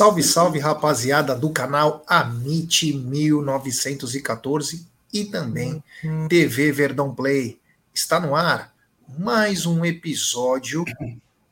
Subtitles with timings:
[0.00, 5.84] Salve, salve, rapaziada do canal Amit 1914 e também
[6.26, 7.60] TV Verdão Play.
[7.92, 8.74] Está no ar
[9.18, 10.86] mais um episódio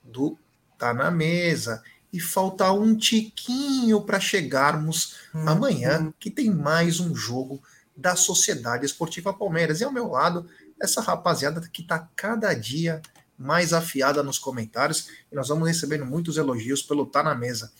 [0.02, 0.38] do
[0.78, 1.82] Tá na Mesa.
[2.10, 7.62] E falta um tiquinho para chegarmos amanhã, que tem mais um jogo
[7.94, 9.82] da Sociedade Esportiva Palmeiras.
[9.82, 10.48] E ao meu lado,
[10.80, 13.02] essa rapaziada que está cada dia
[13.38, 15.08] mais afiada nos comentários.
[15.30, 17.70] E nós vamos recebendo muitos elogios pelo Tá na Mesa.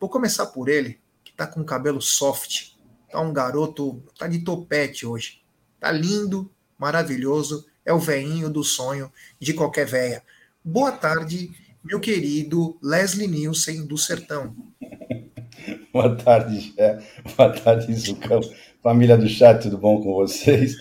[0.00, 2.70] Vou começar por ele, que tá com cabelo soft.
[3.12, 5.42] Tá um garoto, tá de topete hoje.
[5.78, 7.66] Tá lindo, maravilhoso.
[7.84, 10.22] É o veinho do sonho de qualquer véia.
[10.64, 11.50] Boa tarde,
[11.84, 14.56] meu querido Leslie Nielsen do Sertão.
[15.92, 16.98] Boa tarde, Gé.
[17.36, 18.40] Boa tarde, Zucão.
[18.82, 20.76] Família do chat, tudo bom com vocês?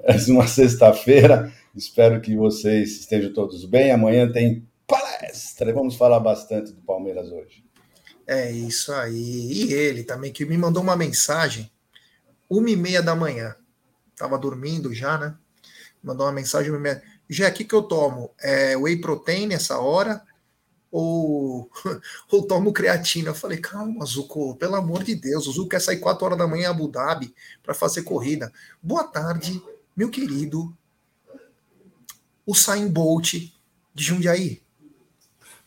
[0.00, 1.52] É uma sexta-feira.
[1.76, 3.92] Espero que vocês estejam todos bem.
[3.92, 5.72] Amanhã tem palestra.
[5.72, 7.62] Vamos falar bastante do Palmeiras hoje.
[8.26, 9.68] É isso aí.
[9.68, 11.70] E ele também, que me mandou uma mensagem,
[12.48, 13.54] uma e meia da manhã.
[14.16, 15.36] Tava dormindo já, né?
[16.02, 17.02] Mandou uma mensagem, uma meia.
[17.28, 18.30] Já, o que, que eu tomo?
[18.40, 20.22] É whey protein nessa hora?
[20.90, 21.70] Ou,
[22.30, 23.30] ou tomo creatina?
[23.30, 25.46] Eu falei, calma, Zuko, pelo amor de Deus.
[25.46, 28.52] O Zuko quer sair 4 horas da manhã em Abu Dhabi para fazer corrida.
[28.82, 29.62] Boa tarde,
[29.96, 30.74] meu querido.
[32.46, 33.34] O Sain Bolt
[33.94, 34.63] de Jundiaí.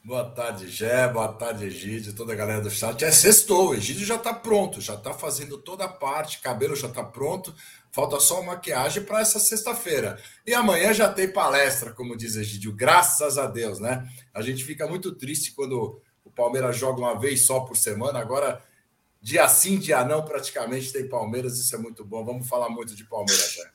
[0.07, 1.05] Boa tarde, Gé.
[1.09, 3.03] Boa tarde, Egídio, toda a galera do chat.
[3.03, 6.87] É sextou, o Egídio já está pronto, já está fazendo toda a parte, cabelo já
[6.87, 7.53] está pronto,
[7.91, 10.17] falta só maquiagem para essa sexta-feira.
[10.45, 14.07] E amanhã já tem palestra, como diz Egídio, graças a Deus, né?
[14.33, 18.63] A gente fica muito triste quando o Palmeiras joga uma vez só por semana, agora
[19.21, 22.23] dia sim, dia não, praticamente tem Palmeiras, isso é muito bom.
[22.23, 23.71] Vamos falar muito de Palmeiras, Gé.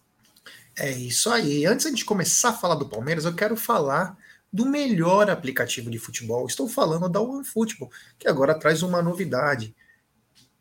[0.79, 1.67] É isso aí.
[1.67, 4.17] Antes de começar a falar do Palmeiras, eu quero falar
[4.53, 6.47] do melhor aplicativo de futebol.
[6.47, 9.75] Estou falando da OneFootball, que agora traz uma novidade.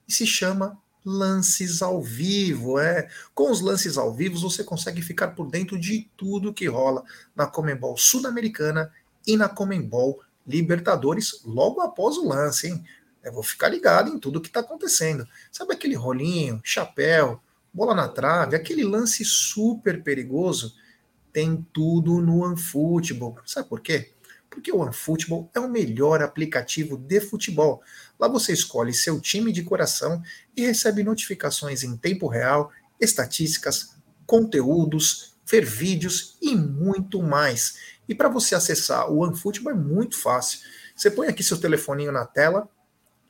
[0.07, 2.79] E se chama Lances ao Vivo.
[2.79, 7.03] É, com os lances ao vivo você consegue ficar por dentro de tudo que rola
[7.35, 8.91] na Comembol Sul-Americana
[9.25, 12.83] e na Comembol Libertadores logo após o lance, hein?
[13.23, 15.27] Eu vou ficar ligado em tudo que está acontecendo.
[15.51, 17.39] Sabe aquele rolinho, chapéu,
[17.71, 20.73] bola na trave, aquele lance super perigoso?
[21.31, 23.37] Tem tudo no OneFootball.
[23.45, 24.11] Sabe por quê?
[24.49, 27.81] Porque o OneFootball é o melhor aplicativo de futebol.
[28.19, 30.21] Lá você escolhe seu time de coração
[30.55, 37.77] e recebe notificações em tempo real, estatísticas, conteúdos, ver vídeos e muito mais.
[38.07, 40.59] E para você acessar o OneFootball é muito fácil.
[40.95, 42.69] Você põe aqui seu telefoninho na tela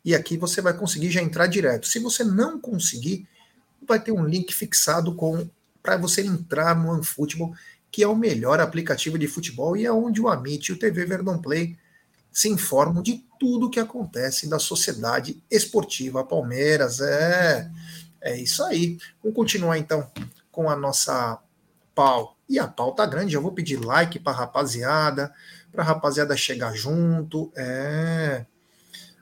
[0.03, 1.87] e aqui você vai conseguir já entrar direto.
[1.87, 3.27] Se você não conseguir,
[3.87, 5.49] vai ter um link fixado com
[5.81, 7.53] para você entrar no OneFootball
[7.91, 11.05] que é o melhor aplicativo de futebol e é onde o Amit e o TV
[11.05, 11.77] Verdão Play
[12.31, 17.01] se informam de tudo o que acontece da sociedade esportiva Palmeiras.
[17.01, 17.69] É,
[18.21, 18.97] é isso aí.
[19.21, 20.09] Vamos continuar então
[20.51, 21.39] com a nossa
[21.93, 22.37] pau.
[22.47, 25.33] E a pau tá grande, eu vou pedir like para rapaziada,
[25.71, 27.51] para rapaziada chegar junto.
[27.55, 28.45] É.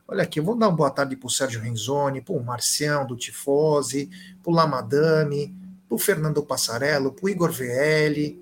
[0.07, 4.09] Olha aqui, eu vou dar uma boa tarde pro Sérgio Renzoni, pro Marcião do Tifose,
[4.41, 5.55] pro Lamadame,
[5.89, 8.39] pro Fernando Passarello, pro Igor VL,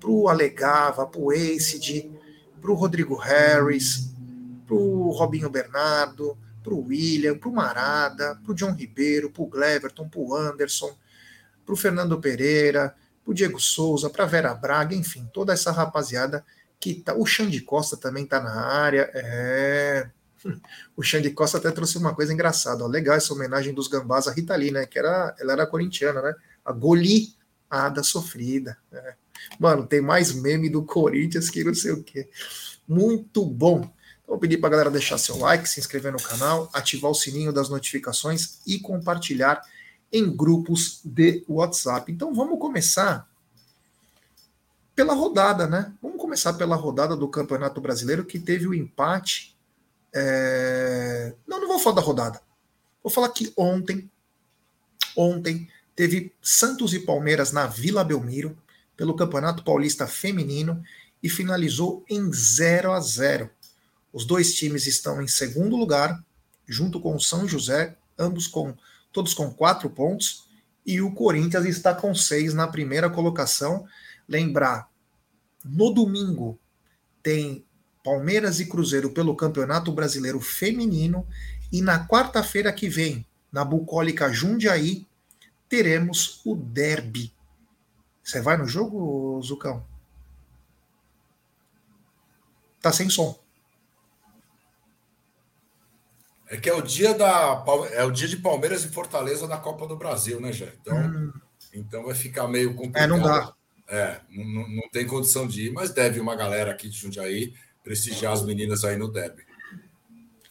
[0.00, 2.10] pro Alegava, pro Acid,
[2.60, 4.14] pro Rodrigo Harris,
[4.66, 10.96] pro Robinho Bernardo, pro William, pro Marada, pro John Ribeiro, pro Gleverton, pro Anderson,
[11.66, 12.94] pro Fernando Pereira,
[13.24, 16.44] pro Diego Souza, pra Vera Braga, enfim, toda essa rapaziada
[16.78, 17.14] que tá.
[17.14, 19.10] O Xande Costa também tá na área.
[19.14, 20.10] É.
[20.94, 22.84] O Xande Costa até trouxe uma coisa engraçada.
[22.84, 22.86] Ó.
[22.86, 24.84] Legal essa homenagem dos gambás a Rita Lee, né?
[24.84, 26.34] Que era, ela era corintiana, né?
[26.64, 28.78] A goleada sofrida.
[28.92, 29.14] É.
[29.58, 32.28] Mano, tem mais meme do Corinthians que não sei o quê.
[32.88, 33.78] Muito bom.
[33.78, 33.92] Então,
[34.28, 37.68] vou pedir para galera deixar seu like, se inscrever no canal, ativar o sininho das
[37.68, 39.62] notificações e compartilhar
[40.10, 42.10] em grupos de WhatsApp.
[42.10, 43.28] Então vamos começar
[44.94, 45.92] pela rodada, né?
[46.00, 49.56] Vamos começar pela rodada do Campeonato Brasileiro que teve o empate.
[50.12, 51.34] É...
[51.46, 52.40] Não, não vou falar da rodada.
[53.02, 54.08] Vou falar que ontem,
[55.16, 58.56] ontem teve Santos e Palmeiras na Vila Belmiro
[58.96, 60.82] pelo Campeonato Paulista Feminino
[61.22, 63.50] e finalizou em 0 a 0.
[64.12, 66.22] Os dois times estão em segundo lugar,
[66.66, 68.76] junto com o São José, ambos com
[69.12, 70.48] todos com quatro pontos,
[70.86, 73.86] e o Corinthians está com seis na primeira colocação.
[74.28, 74.88] Lembrar,
[75.64, 76.58] no domingo
[77.22, 77.64] tem
[78.04, 81.26] Palmeiras e Cruzeiro pelo Campeonato Brasileiro Feminino
[81.72, 85.06] e na quarta-feira que vem, na Bucólica Jundiaí,
[85.74, 87.34] teremos o Derby
[88.24, 89.84] você vai no jogo, Zucão?
[92.80, 93.38] Tá sem som.
[96.48, 97.62] É que é o dia da
[97.92, 100.72] é o dia de Palmeiras e Fortaleza da Copa do Brasil, né, Jé?
[100.80, 101.32] Então, hum.
[101.72, 103.04] então vai ficar meio complicado.
[103.04, 103.54] É, não dá.
[103.86, 108.32] É, não, não tem condição de ir, mas deve uma galera aqui de Jundiaí prestigiar
[108.32, 109.44] as meninas aí no derby.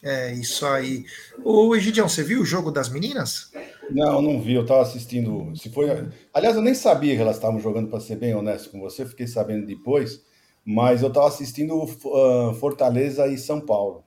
[0.03, 1.05] É, isso aí.
[1.43, 3.51] O Egidião, você viu o jogo das meninas?
[3.89, 5.55] Não, não vi, eu estava assistindo.
[5.55, 5.87] Se foi,
[6.33, 9.27] aliás, eu nem sabia que elas estavam jogando, para ser bem honesto com você, fiquei
[9.27, 10.21] sabendo depois,
[10.65, 14.03] mas eu estava assistindo uh, Fortaleza e São Paulo.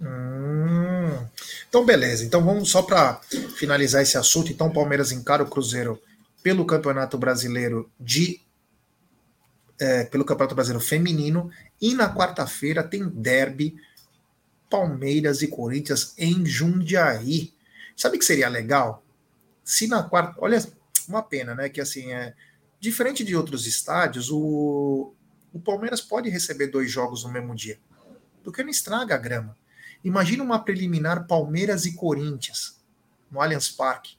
[0.00, 1.26] Hum,
[1.68, 2.24] então, beleza.
[2.24, 3.20] Então, vamos só para
[3.56, 4.50] finalizar esse assunto.
[4.50, 6.00] Então, Palmeiras encara o Cruzeiro
[6.42, 8.40] pelo Campeonato Brasileiro de.
[9.80, 11.50] É, pelo Campeonato Brasileiro Feminino.
[11.80, 13.74] E na quarta-feira tem derby
[14.68, 17.52] Palmeiras e Corinthians em Jundiaí.
[17.96, 19.04] Sabe que seria legal?
[19.64, 20.34] Se na quarta.
[20.38, 20.58] Olha,
[21.08, 21.68] uma pena, né?
[21.68, 22.34] Que assim, é.
[22.80, 25.14] Diferente de outros estádios, o,
[25.52, 27.78] o Palmeiras pode receber dois jogos no mesmo dia.
[28.42, 29.56] Porque não estraga a grama.
[30.02, 32.82] Imagina uma preliminar Palmeiras e Corinthians
[33.30, 34.16] no Allianz Parque.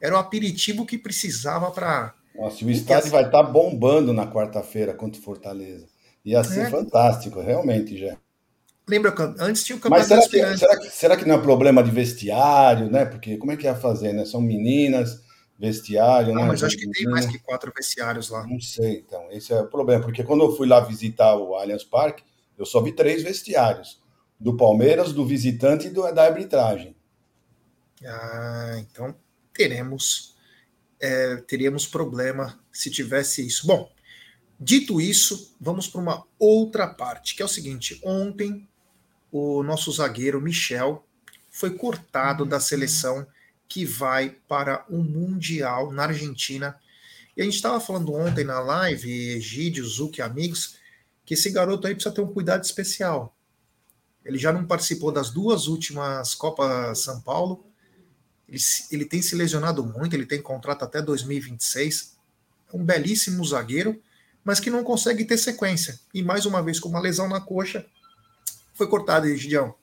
[0.00, 2.14] Era o aperitivo que precisava para.
[2.34, 5.86] Nossa, o estádio vai estar tá bombando na quarta-feira contra o Fortaleza.
[6.24, 6.70] Ia ser é.
[6.70, 8.16] fantástico, realmente, já.
[8.88, 11.82] Lembra antes tinha o campeonato Mas será que, será, que, será que não é problema
[11.82, 13.04] de vestiário, né?
[13.04, 14.24] Porque como é que ia fazer, né?
[14.24, 15.24] São meninas,
[15.58, 16.48] vestiário, não, né?
[16.48, 18.46] Mas acho que tem mais que quatro vestiários lá.
[18.46, 19.26] Não sei, então.
[19.32, 20.04] Esse é o problema.
[20.04, 22.22] Porque quando eu fui lá visitar o Allianz Parque,
[22.56, 24.00] eu só vi três vestiários.
[24.38, 26.94] Do Palmeiras, do visitante e do, da arbitragem.
[28.04, 29.16] Ah, então
[29.52, 30.36] teremos
[31.00, 33.66] é, teríamos problema se tivesse isso.
[33.66, 33.90] Bom,
[34.58, 38.68] dito isso, vamos para uma outra parte, que é o seguinte: ontem
[39.36, 41.04] o nosso zagueiro Michel
[41.50, 43.26] foi cortado da seleção
[43.68, 46.76] que vai para o Mundial na Argentina.
[47.36, 50.76] E a gente estava falando ontem na live, Egídio, Zuc e amigos,
[51.24, 53.36] que esse garoto aí precisa ter um cuidado especial.
[54.24, 57.64] Ele já não participou das duas últimas Copas São Paulo.
[58.48, 58.58] Ele,
[58.90, 62.16] ele tem se lesionado muito, ele tem contrato até 2026.
[62.72, 64.00] É um belíssimo zagueiro,
[64.42, 65.98] mas que não consegue ter sequência.
[66.14, 67.86] E mais uma vez, com uma lesão na coxa,
[68.76, 69.74] foi cortado, Gideão.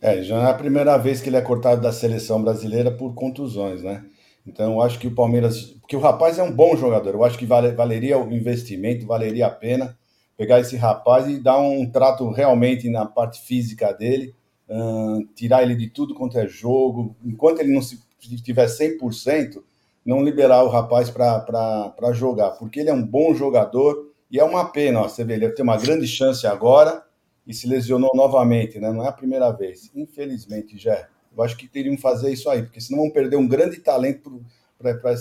[0.00, 3.82] É, já é a primeira vez que ele é cortado da seleção brasileira por contusões,
[3.82, 4.04] né?
[4.46, 5.62] Então, eu acho que o Palmeiras.
[5.80, 9.46] Porque o rapaz é um bom jogador, eu acho que vale, valeria o investimento, valeria
[9.46, 9.98] a pena
[10.40, 14.34] pegar esse rapaz e dar um trato realmente na parte física dele,
[14.70, 17.14] uh, tirar ele de tudo quanto é jogo.
[17.22, 18.00] Enquanto ele não se
[18.42, 19.62] tiver 100%,
[20.02, 24.64] não liberar o rapaz para jogar, porque ele é um bom jogador e é uma
[24.64, 25.02] pena.
[25.02, 27.04] Ó, você vê, ele tem uma grande chance agora
[27.50, 28.92] e se lesionou novamente, né?
[28.92, 29.90] Não é a primeira vez.
[29.92, 31.08] Infelizmente, já.
[31.36, 34.40] Eu acho que teriam que fazer isso aí, porque senão vão perder um grande talento
[34.78, 35.12] para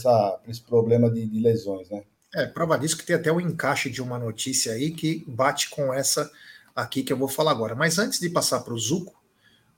[0.48, 2.04] esse problema de, de, lesões, né?
[2.36, 5.92] É, prova disso que tem até o encaixe de uma notícia aí que bate com
[5.92, 6.30] essa
[6.76, 7.74] aqui que eu vou falar agora.
[7.74, 9.20] Mas antes de passar para o Zuco,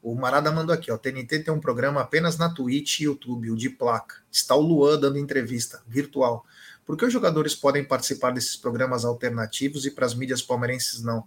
[0.02, 0.98] o Marada mandou aqui, ó.
[0.98, 4.16] TNT tem um programa apenas na Twitch e YouTube, o de placa.
[4.30, 6.46] Está o Luan dando entrevista virtual.
[6.86, 11.24] Por que os jogadores podem participar desses programas alternativos e para as mídias palmeirenses não?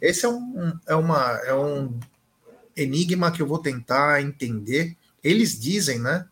[0.00, 1.98] Esse é um, é, uma, é um
[2.76, 4.96] enigma que eu vou tentar entender.
[5.22, 6.26] Eles dizem, né,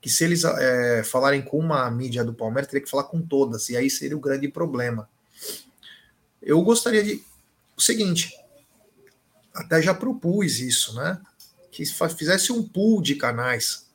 [0.00, 3.68] que se eles é, falarem com uma mídia do Palmeiras, teria que falar com todas,
[3.68, 5.08] e aí seria o grande problema.
[6.40, 7.22] Eu gostaria de.
[7.76, 8.32] O seguinte,
[9.52, 11.20] até já propus isso, né?
[11.70, 11.84] Que
[12.16, 13.86] fizesse um pool de canais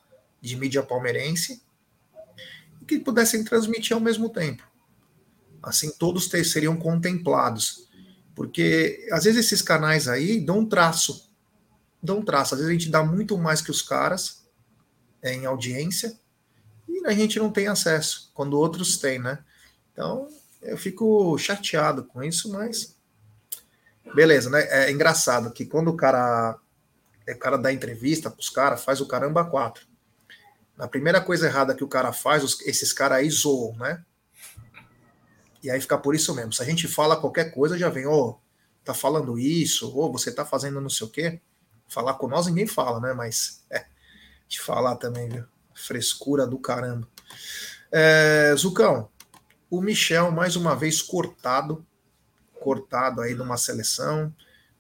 [0.41, 1.61] de mídia palmeirense
[2.85, 4.63] que pudessem transmitir ao mesmo tempo.
[5.61, 7.87] Assim, todos seriam contemplados.
[8.35, 11.29] Porque, às vezes, esses canais aí dão um traço.
[12.01, 12.55] Dão um traço.
[12.55, 14.47] Às vezes, a gente dá muito mais que os caras
[15.21, 16.17] é, em audiência
[16.87, 19.39] e a gente não tem acesso, quando outros têm, né?
[19.93, 20.27] Então,
[20.61, 22.95] eu fico chateado com isso, mas.
[24.13, 24.67] Beleza, né?
[24.69, 26.57] É engraçado que quando o cara.
[27.27, 29.87] O cara dá entrevista para os caras, faz o caramba quatro.
[30.77, 34.03] A primeira coisa errada que o cara faz, esses caras aí zoam, né?
[35.63, 36.53] E aí fica por isso mesmo.
[36.53, 38.39] Se a gente fala qualquer coisa, já vem, ô, oh,
[38.83, 41.39] tá falando isso, ou oh, você tá fazendo não sei o quê.
[41.87, 43.13] Falar com nós ninguém fala, né?
[43.13, 43.85] Mas é,
[44.47, 45.45] te falar também, viu?
[45.75, 47.07] Frescura do caramba.
[47.91, 49.09] É, Zucão,
[49.69, 51.85] o Michel, mais uma vez, cortado,
[52.59, 54.33] cortado aí numa seleção,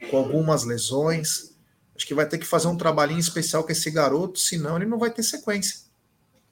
[0.09, 1.50] com algumas lesões.
[2.01, 4.97] Acho que vai ter que fazer um trabalhinho especial com esse garoto, senão ele não
[4.97, 5.81] vai ter sequência.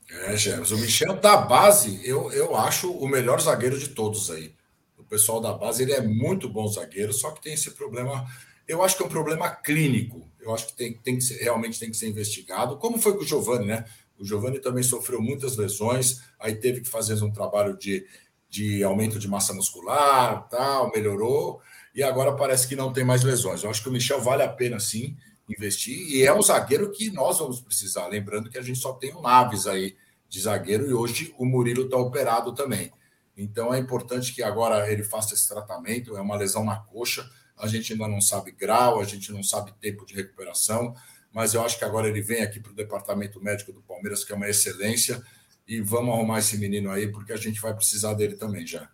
[0.08, 4.54] É, James, o Michel da base, eu, eu acho o melhor zagueiro de todos aí.
[4.96, 8.28] O pessoal da base, ele é muito bom zagueiro, só que tem esse problema,
[8.68, 10.30] eu acho que é um problema clínico.
[10.40, 13.24] Eu acho que tem, tem que ser, realmente tem que ser investigado, como foi com
[13.24, 13.86] o Giovani, né?
[14.20, 18.06] O Giovani também sofreu muitas lesões, aí teve que fazer um trabalho de,
[18.48, 21.60] de aumento de massa muscular, tal, melhorou,
[21.96, 23.64] e agora parece que não tem mais lesões.
[23.64, 25.18] Eu acho que o Michel vale a pena sim.
[25.50, 28.08] Investir, e é um zagueiro que nós vamos precisar.
[28.08, 29.96] Lembrando que a gente só tem o Naves aí
[30.28, 32.92] de zagueiro e hoje o Murilo está operado também.
[33.36, 36.16] Então é importante que agora ele faça esse tratamento.
[36.16, 37.28] É uma lesão na coxa,
[37.58, 40.94] a gente ainda não sabe grau, a gente não sabe tempo de recuperação,
[41.34, 44.32] mas eu acho que agora ele vem aqui para o departamento médico do Palmeiras, que
[44.32, 45.22] é uma excelência,
[45.68, 48.90] e vamos arrumar esse menino aí, porque a gente vai precisar dele também já.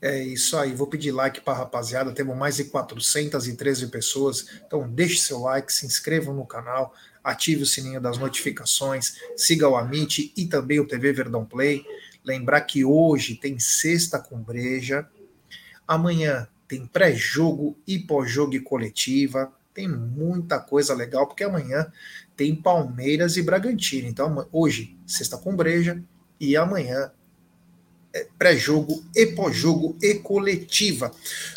[0.00, 4.88] É isso aí, vou pedir like para a rapaziada, temos mais de 413 pessoas, então
[4.88, 10.32] deixe seu like, se inscrevam no canal, ative o sininho das notificações, siga o Amit
[10.36, 11.84] e também o TV Verdão Play.
[12.24, 15.08] Lembrar que hoje tem sexta com breja,
[15.86, 21.90] amanhã tem pré-jogo e pós-jogo e coletiva, tem muita coisa legal, porque amanhã
[22.36, 24.06] tem Palmeiras e Bragantino.
[24.06, 26.00] Então, hoje, sexta com breja,
[26.38, 27.10] e amanhã
[28.38, 31.10] pré-jogo e pós-jogo e coletiva.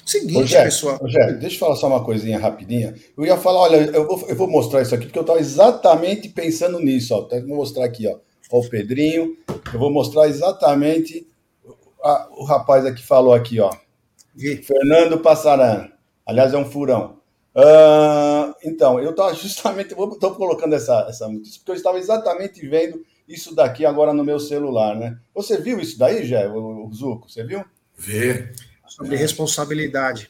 [0.05, 0.98] Seguinte, Rogério, pessoal.
[0.98, 2.96] Rogério, deixa eu falar só uma coisinha rapidinha.
[3.17, 6.29] Eu ia falar, olha, eu vou, eu vou mostrar isso aqui, porque eu estava exatamente
[6.29, 7.13] pensando nisso.
[7.13, 7.27] Ó.
[7.27, 8.17] Vou mostrar aqui, ó.
[8.51, 8.60] ó.
[8.60, 9.38] o Pedrinho.
[9.74, 11.27] Eu vou mostrar exatamente
[12.03, 13.72] a, o rapaz aqui falou aqui, ó.
[14.38, 14.58] E?
[14.58, 15.89] Fernando Passaran.
[16.25, 17.17] Aliás, é um furão.
[17.55, 23.03] Uh, então, eu estava justamente, estou colocando essa, essa notícia, porque eu estava exatamente vendo
[23.33, 25.17] isso daqui agora no meu celular, né?
[25.33, 27.29] Você viu isso daí, Jé, o, o Zuco?
[27.29, 27.63] Você viu?
[27.97, 28.51] Vê.
[28.88, 30.29] Sobre responsabilidade.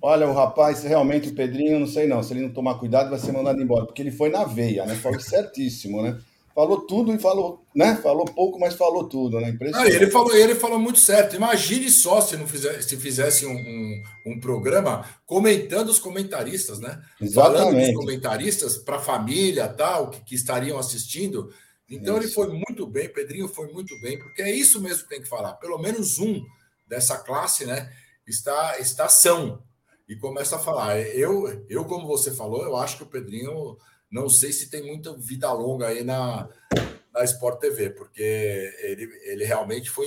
[0.00, 3.18] Olha, o rapaz, realmente, o Pedrinho, não sei não, se ele não tomar cuidado, vai
[3.18, 4.94] ser mandado embora, porque ele foi na veia, né?
[4.94, 6.18] Foi certíssimo, né?
[6.56, 7.96] Falou tudo e falou, né?
[7.96, 9.50] Falou pouco, mas falou tudo, né?
[9.50, 9.92] Impressionante.
[9.92, 11.36] Ah, ele, falou, ele falou muito certo.
[11.36, 16.98] Imagine só se não fizesse, se fizesse um, um, um programa comentando os comentaristas, né?
[17.20, 17.58] Exatamente.
[17.58, 21.50] Falando dos comentaristas para a família, tal, que, que estariam assistindo.
[21.88, 22.26] Então isso.
[22.26, 25.28] ele foi muito bem, Pedrinho foi muito bem, porque é isso mesmo que tem que
[25.28, 25.54] falar.
[25.54, 26.44] Pelo menos um
[26.86, 27.92] dessa classe, né,
[28.26, 29.62] está está são
[30.08, 30.98] e começa a falar.
[31.00, 33.76] Eu, eu como você falou, eu acho que o Pedrinho
[34.10, 36.48] não sei se tem muita vida longa aí na
[37.16, 40.06] na Sport TV, porque ele, ele realmente foi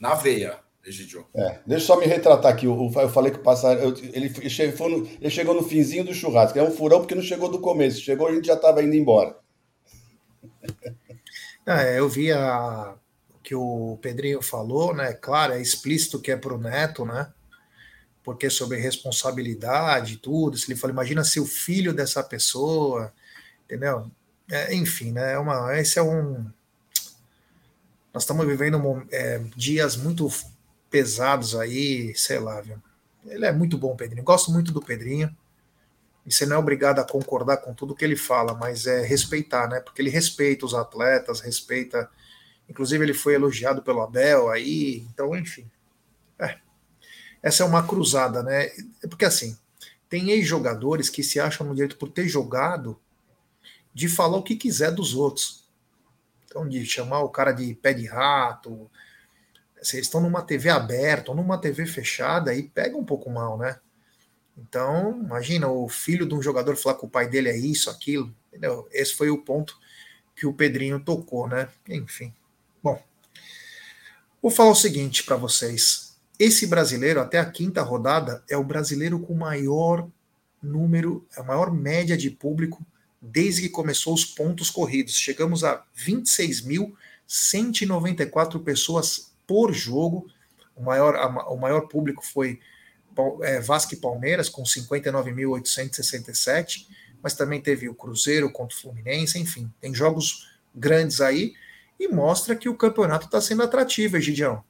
[0.00, 1.26] na veia, Egidio.
[1.36, 2.66] É, deixa eu só me retratar aqui.
[2.66, 3.94] Eu, eu falei que o passarinho.
[4.12, 6.58] Ele, chegou no, ele chegou no finzinho do churrasco.
[6.58, 8.00] É um furão porque não chegou do começo.
[8.00, 9.36] Chegou, a gente já estava indo embora.
[11.66, 12.94] É, eu vi a,
[13.30, 15.12] o que o Pedrinho falou, né?
[15.12, 17.32] Claro, é explícito que é para o Neto, né?
[18.24, 20.56] Porque sobre responsabilidade e tudo.
[20.56, 23.12] Se ele falou, imagina se o filho dessa pessoa,
[23.64, 24.10] entendeu?
[24.50, 25.34] É, enfim, né?
[25.34, 26.50] É uma, esse é um.
[28.12, 30.28] Nós estamos vivendo é, dias muito
[30.90, 32.76] pesados aí, sei lá, viu?
[33.24, 34.24] Ele é muito bom, Pedrinho.
[34.24, 35.34] Gosto muito do Pedrinho.
[36.24, 39.68] E você não é obrigado a concordar com tudo que ele fala, mas é respeitar,
[39.68, 39.80] né?
[39.80, 42.08] Porque ele respeita os atletas, respeita.
[42.68, 45.68] Inclusive, ele foi elogiado pelo Abel aí, então, enfim.
[46.38, 46.58] É.
[47.42, 48.66] Essa é uma cruzada, né?
[49.02, 49.56] É porque assim,
[50.08, 53.00] tem ex-jogadores que se acham no direito por ter jogado
[53.92, 55.68] de falar o que quiser dos outros.
[56.44, 58.90] Então, de chamar o cara de pé de rato.
[59.80, 63.80] Vocês estão numa TV aberta ou numa TV fechada e pega um pouco mal, né?
[64.56, 68.34] Então, imagina o filho de um jogador falar que o pai dele é isso, aquilo.
[68.48, 68.88] Entendeu?
[68.92, 69.78] Esse foi o ponto
[70.36, 71.68] que o Pedrinho tocou, né?
[71.88, 72.34] Enfim.
[72.82, 73.02] Bom,
[74.40, 76.16] vou falar o seguinte para vocês.
[76.38, 80.08] Esse brasileiro, até a quinta rodada, é o brasileiro com maior
[80.62, 82.86] número, a maior média de público
[83.20, 85.14] desde que começou os pontos corridos.
[85.14, 90.26] Chegamos a 26.194 pessoas por jogo.
[90.74, 92.58] O maior, a, o maior público foi
[93.42, 96.86] é, Vasco e Palmeiras com 59.867,
[97.22, 101.52] mas também teve o Cruzeiro contra o Fluminense, enfim, tem jogos grandes aí
[101.98, 104.62] e mostra que o campeonato está sendo atrativo, Egidião.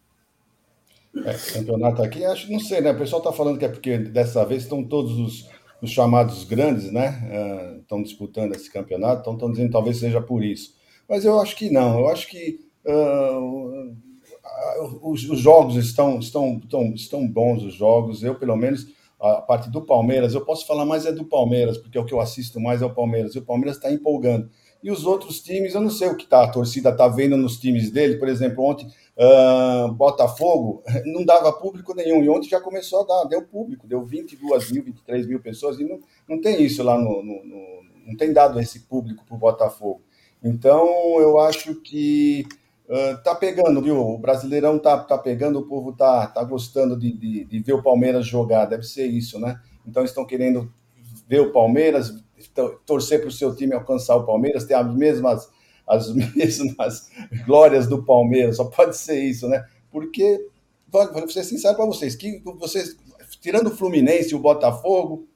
[1.24, 2.90] É, campeonato aqui, acho, não sei, né?
[2.90, 5.48] O pessoal está falando que é porque dessa vez estão todos os,
[5.80, 7.30] os chamados grandes, né?
[7.30, 10.74] Uh, estão disputando esse campeonato, então estão dizendo talvez seja por isso.
[11.08, 13.94] Mas eu acho que não, eu acho que uh,
[15.02, 18.22] os, os, jogos estão, estão, estão, estão bons, os jogos.
[18.22, 18.86] Eu, pelo menos,
[19.20, 22.12] a parte do Palmeiras, eu posso falar mais é do Palmeiras, porque é o que
[22.12, 23.34] eu assisto mais é o Palmeiras.
[23.34, 24.50] E o Palmeiras está empolgando.
[24.82, 27.56] E os outros times, eu não sei o que tá, a torcida está vendo nos
[27.56, 28.16] times dele.
[28.16, 32.22] Por exemplo, ontem, uh, Botafogo não dava público nenhum.
[32.22, 35.78] E ontem já começou a dar, deu público, deu 22 mil, 23 mil pessoas.
[35.78, 39.36] E não, não tem isso lá no, no, no não tem dado esse público para
[39.36, 40.02] o Botafogo.
[40.42, 42.44] Então, eu acho que
[42.88, 43.98] Uh, tá pegando, viu?
[43.98, 47.82] O Brasileirão tá, tá pegando, o povo tá, tá gostando de, de, de ver o
[47.82, 49.60] Palmeiras jogar, deve ser isso, né?
[49.86, 50.72] Então estão querendo
[51.28, 52.12] ver o Palmeiras,
[52.84, 55.48] torcer para o seu time alcançar o Palmeiras, ter as mesmas,
[55.86, 57.08] as mesmas
[57.46, 59.64] glórias do Palmeiras, só pode ser isso, né?
[59.90, 60.46] Porque,
[60.90, 62.96] vou ser sincero para vocês, que vocês,
[63.40, 65.26] tirando o Fluminense e o Botafogo,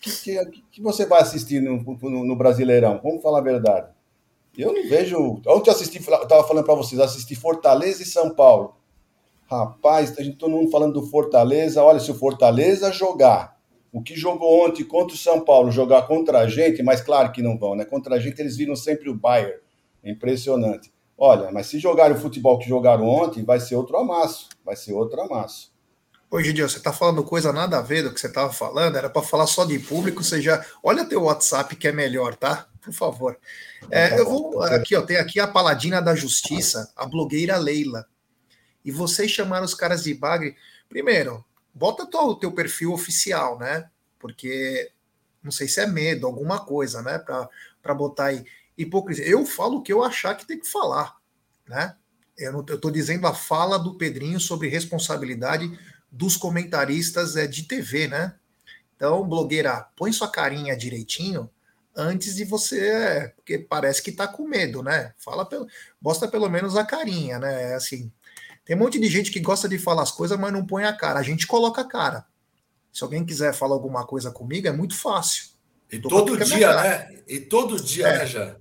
[0.00, 3.00] que, que, que você vai assistir no, no, no, Brasileirão?
[3.02, 3.88] Vamos falar a verdade.
[4.56, 5.40] Eu não vejo.
[5.46, 8.76] Ontem eu assisti, estava falando para vocês, assisti Fortaleza e São Paulo.
[9.50, 11.82] Rapaz, a gente todo mundo falando do Fortaleza.
[11.82, 13.56] Olha, se o Fortaleza jogar
[13.92, 17.42] o que jogou ontem contra o São Paulo, jogar contra a gente, mas claro que
[17.42, 17.84] não vão, né?
[17.84, 19.60] Contra a gente eles viram sempre o Bayern.
[20.02, 20.90] Impressionante.
[21.16, 24.48] Olha, mas se jogarem o futebol que jogaram ontem, vai ser outro amasso.
[24.64, 25.70] Vai ser outro amasso.
[26.30, 29.10] Ô, Gideon, você está falando coisa nada a ver do que você estava falando, era
[29.10, 30.64] para falar só de público, você já.
[30.82, 32.66] Olha teu WhatsApp que é melhor, tá?
[32.82, 33.38] Por favor.
[33.90, 34.60] É, tá eu vou.
[34.62, 38.06] Aqui, ó, tem aqui a paladina da justiça, a blogueira Leila.
[38.84, 40.56] E vocês chamaram os caras de bagre.
[40.88, 43.88] Primeiro, bota o teu perfil oficial, né?
[44.18, 44.90] Porque
[45.42, 47.18] não sei se é medo, alguma coisa, né?
[47.18, 48.44] Para botar aí
[48.76, 49.26] hipocrisia.
[49.26, 51.16] Eu falo o que eu achar que tem que falar,
[51.66, 51.94] né?
[52.36, 55.78] Eu estou dizendo a fala do Pedrinho sobre responsabilidade
[56.10, 58.34] dos comentaristas é, de TV, né?
[58.96, 61.48] Então, blogueira, põe sua carinha direitinho
[61.96, 65.12] antes de você, porque parece que tá com medo, né?
[65.18, 65.66] Fala pelo,
[66.00, 67.72] mostra pelo menos a carinha, né?
[67.72, 68.10] É assim,
[68.64, 70.92] tem um monte de gente que gosta de falar as coisas, mas não põe a
[70.92, 71.18] cara.
[71.18, 72.24] A gente coloca a cara.
[72.92, 75.46] Se alguém quiser falar alguma coisa comigo, é muito fácil.
[75.90, 77.08] E todo dia, né?
[77.28, 78.18] E todo dia, é.
[78.18, 78.56] né, já?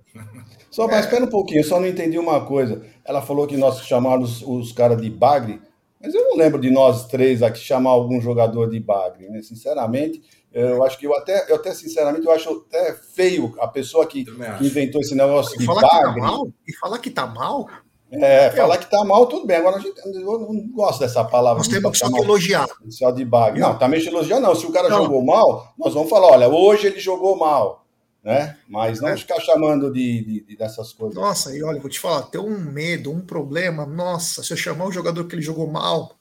[0.69, 0.99] Só, mas é.
[1.01, 2.85] espera um pouquinho, eu só não entendi uma coisa.
[3.05, 5.61] Ela falou que nós chamamos os caras de bagre.
[6.01, 9.41] Mas eu não lembro de nós três aqui chamar algum jogador de bagre, né?
[9.43, 10.21] Sinceramente,
[10.53, 14.25] eu acho que eu até, eu até sinceramente, eu acho até feio a pessoa que,
[14.25, 16.13] que inventou esse negócio e de falar bagre.
[16.13, 17.69] Que tá mal, e falar que tá mal.
[18.11, 19.57] É, falar que tá mal, tudo bem.
[19.57, 21.59] Agora, a gente, eu não gosto dessa palavra.
[21.59, 22.67] Nós temos só que elogiar.
[22.89, 23.61] Só de bagre.
[23.61, 24.53] Não, também te elogiar, não.
[24.53, 25.03] Se o cara não.
[25.03, 27.81] jogou mal, nós vamos falar, olha, hoje ele jogou mal
[28.23, 28.57] né?
[28.67, 29.17] Mas não é.
[29.17, 31.15] ficar chamando de, de, de, dessas coisas.
[31.15, 33.85] Nossa, e olha, vou te falar, tem um medo, um problema.
[33.85, 36.15] Nossa, se eu chamar o jogador que ele jogou mal,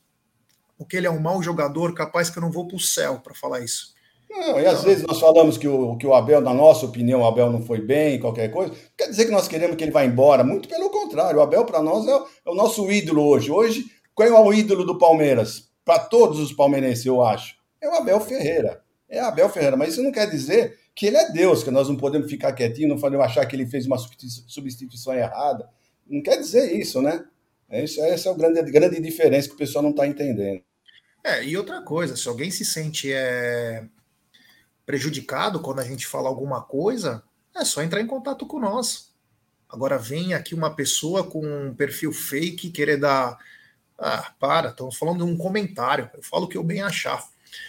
[0.78, 3.20] ou que ele é um mau jogador, capaz que eu não vou para o céu
[3.22, 3.94] para falar isso.
[4.30, 7.26] Não, e às vezes nós falamos que o, que o Abel, na nossa opinião, o
[7.26, 8.72] Abel não foi bem, qualquer coisa.
[8.96, 10.44] Quer dizer que nós queremos que ele vá embora.
[10.44, 13.50] Muito pelo contrário, o Abel para nós é o, é o nosso ídolo hoje.
[13.50, 15.68] Hoje, qual é o ídolo do Palmeiras?
[15.84, 17.56] Para todos os palmeirenses, eu acho.
[17.80, 18.80] É o Abel Ferreira.
[19.08, 19.76] É o Abel Ferreira.
[19.76, 22.90] Mas isso não quer dizer que ele é Deus, que nós não podemos ficar quietinhos,
[22.90, 25.68] não podemos achar que ele fez uma substituição errada.
[26.06, 27.24] Não quer dizer isso, né?
[27.68, 30.62] Essa, essa é a grande, grande diferença que o pessoal não está entendendo.
[31.24, 33.84] É, e outra coisa, se alguém se sente é,
[34.90, 37.22] prejudicado quando a gente fala alguma coisa,
[37.56, 39.10] é só entrar em contato com nós.
[39.68, 43.38] Agora vem aqui uma pessoa com um perfil fake querer dar.
[43.96, 46.10] Ah, para, estamos falando de um comentário.
[46.12, 47.24] Eu falo o que eu bem achar.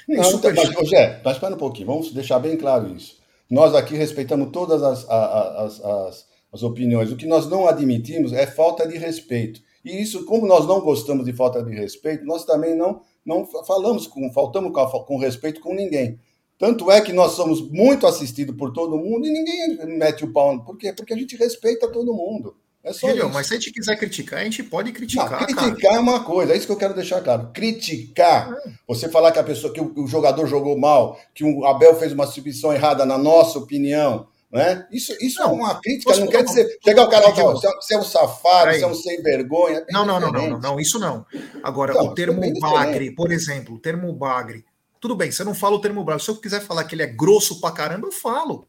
[0.08, 0.56] Não, super...
[0.56, 3.20] mas, Rogé, mas espera um pouquinho, vamos deixar bem claro isso.
[3.48, 7.12] Nós aqui respeitamos todas as, as, as, as opiniões.
[7.12, 9.62] O que nós não admitimos é falta de respeito.
[9.86, 14.08] E isso, como nós não gostamos de falta de respeito, nós também não, não falamos
[14.08, 16.20] com, faltamos com, com respeito com ninguém.
[16.62, 20.64] Tanto é que nós somos muito assistidos por todo mundo e ninguém mete o pau.
[20.64, 20.94] Por quê?
[20.94, 22.56] Porque a gente respeita todo mundo.
[22.84, 25.32] É só Filho, mas se a gente quiser criticar, a gente pode criticar.
[25.32, 25.96] Não, criticar cara.
[25.96, 27.50] é uma coisa, é isso que eu quero deixar claro.
[27.52, 28.72] Criticar, é.
[28.88, 32.12] você falar que a pessoa, que o, o, jogador jogou mal, que o Abel fez
[32.12, 34.86] uma substituição errada, na nossa opinião, né?
[34.92, 36.78] Isso, isso é não, é uma crítica, não quer dizer.
[36.84, 39.84] Chegar o cara e falar, você é um safado, você é um sem vergonha.
[39.88, 41.26] É não, não, não, não, não, não, isso não.
[41.64, 44.64] Agora, então, o termo bagre, por exemplo, o termo bagre.
[45.02, 46.24] Tudo bem, você não fala o termo bagre.
[46.24, 48.68] Se eu quiser falar que ele é grosso pra caramba, eu falo.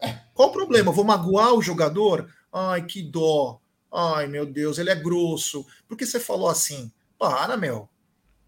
[0.00, 0.18] É.
[0.32, 0.88] Qual o problema?
[0.88, 2.32] Eu vou magoar o jogador?
[2.50, 3.60] Ai, que dó.
[3.92, 5.66] Ai, meu Deus, ele é grosso.
[5.86, 6.90] Por que você falou assim?
[7.18, 7.86] Para, meu.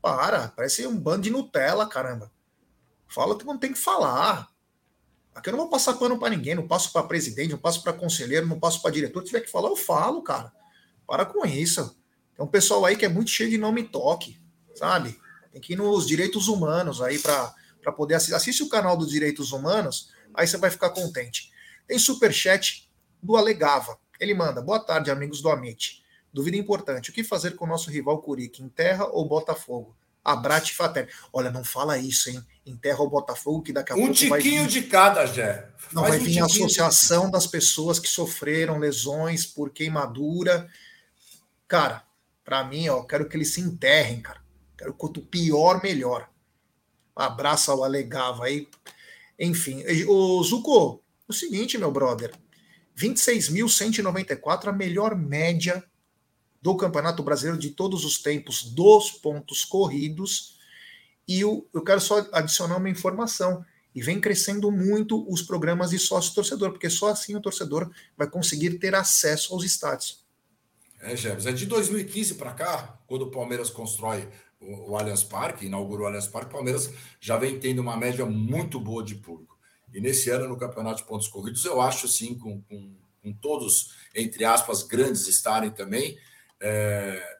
[0.01, 0.49] Para.
[0.49, 2.33] Parece um bando de Nutella, caramba.
[3.07, 4.49] Fala que não tem que falar.
[5.35, 6.55] Aqui eu não vou passar pano para ninguém.
[6.55, 9.20] Não passo para presidente, não passo para conselheiro, não passo para diretor.
[9.20, 10.51] Se tiver que falar, eu falo, cara.
[11.07, 11.94] Para com isso.
[12.35, 14.40] Tem um pessoal aí que é muito cheio de nome toque,
[14.75, 15.20] sabe?
[15.57, 18.35] Tem que ir nos direitos humanos aí para poder assistir.
[18.35, 21.51] Assiste o canal dos direitos humanos, aí você vai ficar contente.
[21.87, 22.90] Tem super chat
[23.23, 23.99] do Alegava.
[24.21, 26.05] Ele manda: Boa tarde, amigos do Amit.
[26.31, 28.62] Dúvida importante: o que fazer com o nosso rival Curica?
[28.62, 29.97] Enterra ou Botafogo?
[30.23, 31.09] Abrate Fater.
[31.33, 32.45] Olha, não fala isso, hein?
[32.66, 34.12] Enterra ou Botafogo, que daqui a um pouco.
[34.12, 34.69] Um tiquinho vir...
[34.69, 35.71] de cada, Jé.
[35.90, 37.33] Não, vai um vir a associação de...
[37.33, 40.69] das pessoas que sofreram lesões por queimadura.
[41.66, 42.05] Cara,
[42.45, 44.45] para mim, ó, quero que eles se enterrem, cara.
[44.77, 46.29] Quero quanto pior, melhor.
[47.15, 48.69] Abraça o Alegava aí.
[49.39, 52.33] Enfim, o Zuko, o seguinte, meu brother.
[52.97, 55.85] 26.194, a melhor média
[56.61, 60.59] do Campeonato Brasileiro de todos os tempos dos pontos corridos.
[61.29, 63.65] E eu, eu quero só adicionar uma informação.
[63.95, 68.79] E vem crescendo muito os programas de sócio-torcedor, porque só assim o torcedor vai conseguir
[68.79, 70.27] ter acesso aos estádios.
[71.01, 74.29] É, Jebs, é de 2015 para cá, quando o Palmeiras constrói
[74.61, 78.25] o, o Allianz Parque, inaugurou o Allianz Parque, o Palmeiras já vem tendo uma média
[78.25, 79.57] muito boa de público.
[79.92, 83.95] E nesse ano, no Campeonato de Pontos Corridos, eu acho sim, com, com, com todos,
[84.14, 86.19] entre aspas, grandes estarem também,
[86.61, 87.37] é,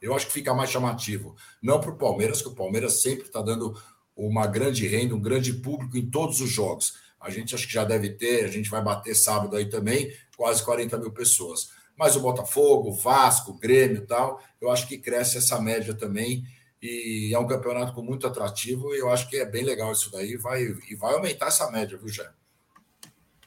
[0.00, 1.36] eu acho que fica mais chamativo.
[1.62, 3.80] Não para o Palmeiras, que o Palmeiras sempre está dando
[4.16, 6.94] uma grande renda, um grande público em todos os jogos.
[7.20, 10.62] A gente acho que já deve ter, a gente vai bater sábado aí também, quase
[10.64, 11.70] 40 mil pessoas.
[11.96, 15.94] Mas o Botafogo, o Vasco, o Grêmio e tal, eu acho que cresce essa média
[15.94, 16.44] também.
[16.82, 20.10] E é um campeonato com muito atrativo, e eu acho que é bem legal isso
[20.12, 22.30] daí, vai, e vai aumentar essa média, viu, Jé?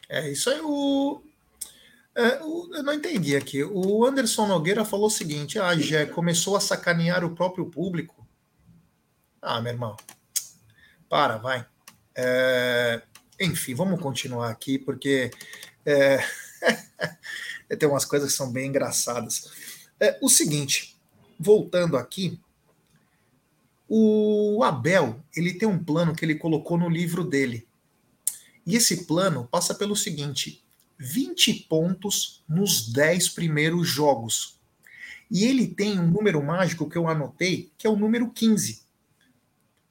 [0.09, 1.21] É, isso aí o,
[2.15, 3.63] é, eu não entendi aqui.
[3.63, 8.27] O Anderson Nogueira falou o seguinte: ah, Gé começou a sacanear o próprio público.
[9.41, 9.95] Ah, meu irmão,
[11.07, 11.65] para, vai.
[12.13, 13.01] É,
[13.39, 15.31] enfim, vamos continuar aqui, porque
[15.85, 16.19] é,
[17.75, 19.49] tem umas coisas que são bem engraçadas.
[19.99, 20.97] É, o seguinte,
[21.39, 22.39] voltando aqui,
[23.87, 27.67] o Abel ele tem um plano que ele colocou no livro dele.
[28.65, 30.63] E esse plano passa pelo seguinte:
[30.97, 34.59] 20 pontos nos 10 primeiros jogos.
[35.31, 38.81] E ele tem um número mágico que eu anotei, que é o número 15.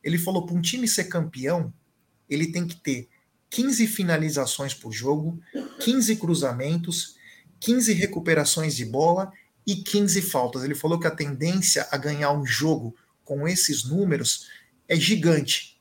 [0.03, 1.73] Ele falou: para um time ser campeão,
[2.29, 3.09] ele tem que ter
[3.51, 5.41] 15 finalizações por jogo,
[5.81, 7.18] 15 cruzamentos,
[7.61, 9.33] 15 recuperações de bola
[9.67, 10.65] e 15 faltas.
[10.65, 12.95] Ele falou que a tendência a ganhar um jogo
[13.25, 14.49] com esses números
[14.89, 15.77] é gigante.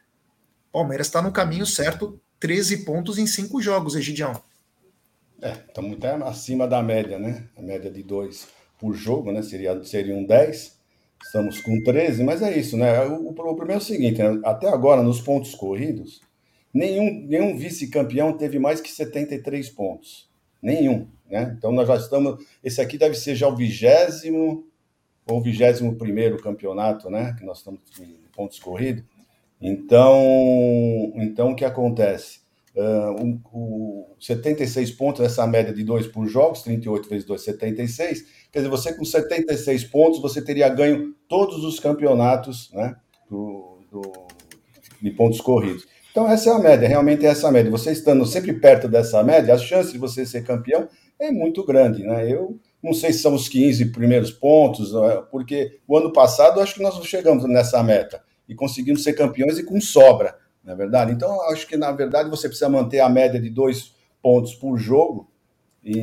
[0.72, 4.42] Palmeiras está no caminho certo, 13 pontos em 5 jogos, Egidião.
[5.42, 7.48] É, estamos até acima da média, né?
[7.56, 8.48] A média de dois
[8.80, 9.42] por jogo, né?
[9.42, 10.78] Seria, seriam 10.
[11.24, 13.06] Estamos com 13, mas é isso, né?
[13.06, 14.40] O, o problema é o seguinte: né?
[14.44, 16.22] até agora, nos pontos corridos,
[16.74, 20.28] nenhum, nenhum vice-campeão teve mais que 73 pontos.
[20.62, 21.56] Nenhum, né?
[21.58, 22.44] Então nós já estamos.
[22.64, 24.66] Esse aqui deve ser já o vigésimo
[25.26, 27.36] ou vigésimo primeiro campeonato, né?
[27.38, 29.04] Que nós estamos em pontos corridos.
[29.62, 32.40] Então, então o que acontece?
[32.76, 38.26] Uh, o, 76 pontos, essa média de 2 por jogos, 38 vezes 2, 76.
[38.52, 42.96] Quer dizer, você com 76 pontos, você teria ganho todos os campeonatos né,
[43.28, 44.02] do, do,
[45.02, 45.88] de pontos corridos.
[46.12, 47.72] Então, essa é a média, realmente é essa média.
[47.72, 50.88] Você estando sempre perto dessa média, a chance de você ser campeão
[51.20, 52.04] é muito grande.
[52.04, 52.32] Né?
[52.32, 56.76] Eu não sei se são os 15 primeiros pontos, né, porque o ano passado acho
[56.76, 60.36] que nós chegamos nessa meta e conseguimos ser campeões e com sobra
[60.68, 61.14] na é verdade?
[61.14, 65.32] Então, acho que, na verdade, você precisa manter a média de dois pontos por jogo,
[65.82, 65.96] e,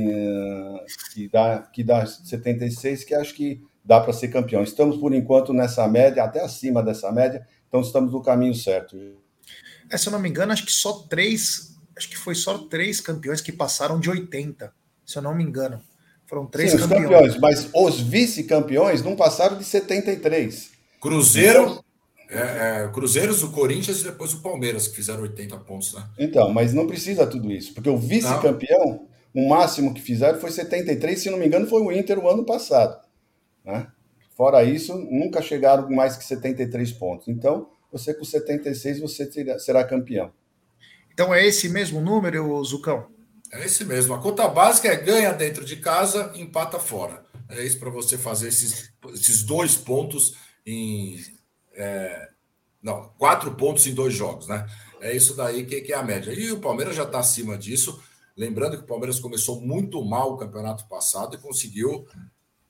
[1.12, 4.62] que, dá, que dá 76, que acho que dá para ser campeão.
[4.62, 8.96] Estamos, por enquanto, nessa média, até acima dessa média, então estamos no caminho certo.
[9.90, 13.02] É, se eu não me engano, acho que só três, acho que foi só três
[13.02, 14.72] campeões que passaram de 80,
[15.04, 15.80] se eu não me engano.
[16.26, 17.02] Foram três Sim, campeões.
[17.02, 17.38] campeões.
[17.38, 20.70] Mas os vice-campeões não passaram de 73.
[21.00, 21.84] Cruzeiro,
[22.30, 26.04] é, é, Cruzeiros, o Corinthians e depois o Palmeiras, que fizeram 80 pontos, né?
[26.18, 31.18] Então, mas não precisa tudo isso, porque o vice-campeão, o máximo que fizeram foi 73,
[31.18, 32.98] se não me engano, foi o Inter o ano passado.
[33.64, 33.86] Né?
[34.36, 37.28] Fora isso, nunca chegaram mais que 73 pontos.
[37.28, 40.32] Então, você com 76, você terá, será campeão.
[41.12, 43.06] Então é esse mesmo número, Zucão?
[43.54, 44.12] É esse mesmo.
[44.14, 47.24] A conta básica é ganha dentro de casa, empata fora.
[47.48, 50.34] É isso para você fazer esses, esses dois pontos
[50.66, 51.24] em
[51.72, 52.30] é,
[52.82, 54.66] não, quatro pontos em dois jogos, né?
[55.00, 56.32] É isso daí que, que é a média.
[56.32, 58.02] E o Palmeiras já está acima disso.
[58.36, 62.08] Lembrando que o Palmeiras começou muito mal o campeonato passado e conseguiu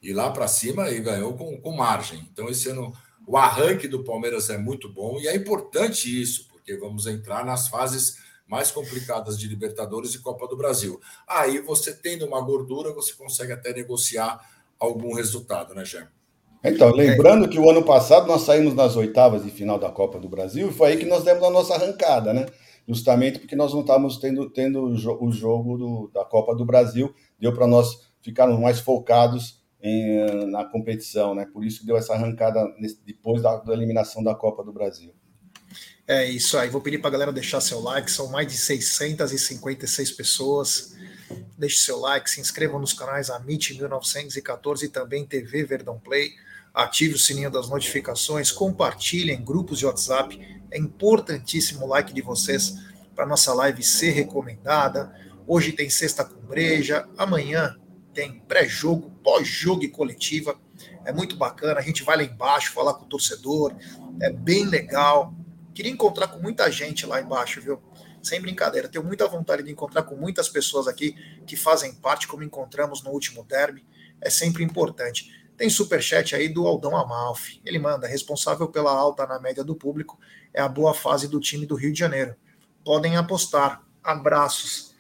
[0.03, 2.29] ir lá para cima e ganhou com, com margem.
[2.31, 2.93] Então, esse ano,
[3.27, 7.69] o arranque do Palmeiras é muito bom e é importante isso, porque vamos entrar nas
[7.69, 11.01] fases mais complicadas de Libertadores e Copa do Brasil.
[11.27, 14.41] Aí, você tendo uma gordura, você consegue até negociar
[14.79, 16.09] algum resultado, né, Gerson?
[16.65, 20.31] Então, lembrando que o ano passado nós saímos nas oitavas de final da Copa do
[20.31, 22.47] Brasil e foi aí que nós demos a nossa arrancada, né?
[22.89, 27.53] Justamente porque nós não estávamos tendo, tendo o jogo do, da Copa do Brasil, deu
[27.53, 31.47] para nós ficarmos mais focados em, na competição, né?
[31.53, 32.65] Por isso que deu essa arrancada
[33.05, 35.13] depois da, da eliminação da Copa do Brasil.
[36.07, 36.69] É isso aí.
[36.69, 38.11] Vou pedir para a galera deixar seu like.
[38.11, 40.95] São mais de 656 pessoas.
[41.57, 46.35] Deixe seu like, se inscrevam nos canais Amit 1914 e também TV Verdão Play
[46.75, 50.37] ative o sininho das notificações, compartilhem em grupos de WhatsApp.
[50.73, 52.75] É importantíssimo o like de vocês
[53.15, 55.15] para nossa live ser recomendada.
[55.47, 57.79] Hoje tem sexta com breja, amanhã
[58.13, 60.59] tem pré-jogo, pós-jogo e coletiva.
[61.05, 61.79] É muito bacana.
[61.79, 63.73] A gente vai lá embaixo falar com o torcedor.
[64.21, 65.33] É bem legal.
[65.75, 67.83] Queria encontrar com muita gente lá embaixo, viu?
[68.23, 68.89] Sem brincadeira.
[68.89, 71.15] Tenho muita vontade de encontrar com muitas pessoas aqui
[71.47, 73.85] que fazem parte, como encontramos no último derby.
[74.21, 75.31] É sempre importante.
[75.57, 77.61] Tem superchat aí do Aldão Amalfi.
[77.65, 80.19] Ele manda: responsável pela alta na média do público
[80.53, 82.37] é a boa fase do time do Rio de Janeiro.
[82.85, 83.83] podem apostar.
[84.03, 84.95] Abraços.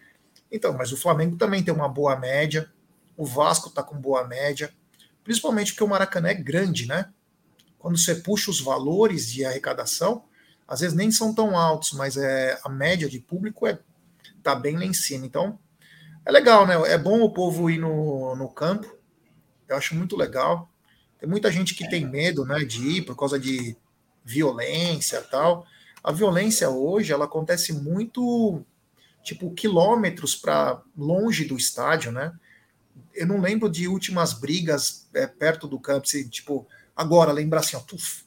[0.50, 2.72] Então, mas o Flamengo também tem uma boa média,
[3.16, 4.72] o Vasco está com boa média,
[5.22, 7.12] principalmente porque o Maracanã é grande, né?
[7.78, 10.24] Quando você puxa os valores de arrecadação,
[10.66, 13.78] às vezes nem são tão altos, mas é a média de público é
[14.42, 15.26] tá bem lá em cima.
[15.26, 15.58] Então,
[16.24, 16.74] é legal, né?
[16.92, 18.94] É bom o povo ir no, no campo.
[19.68, 20.70] Eu acho muito legal.
[21.18, 23.76] Tem muita gente que tem medo, né, de ir por causa de
[24.24, 25.66] violência, tal.
[26.02, 28.62] A violência hoje, ela acontece muito
[29.22, 32.32] tipo quilômetros para longe do estádio, né?
[33.14, 37.76] Eu não lembro de últimas brigas é, perto do campo, se, tipo, agora lembrar assim,
[37.76, 38.23] ó, tuf,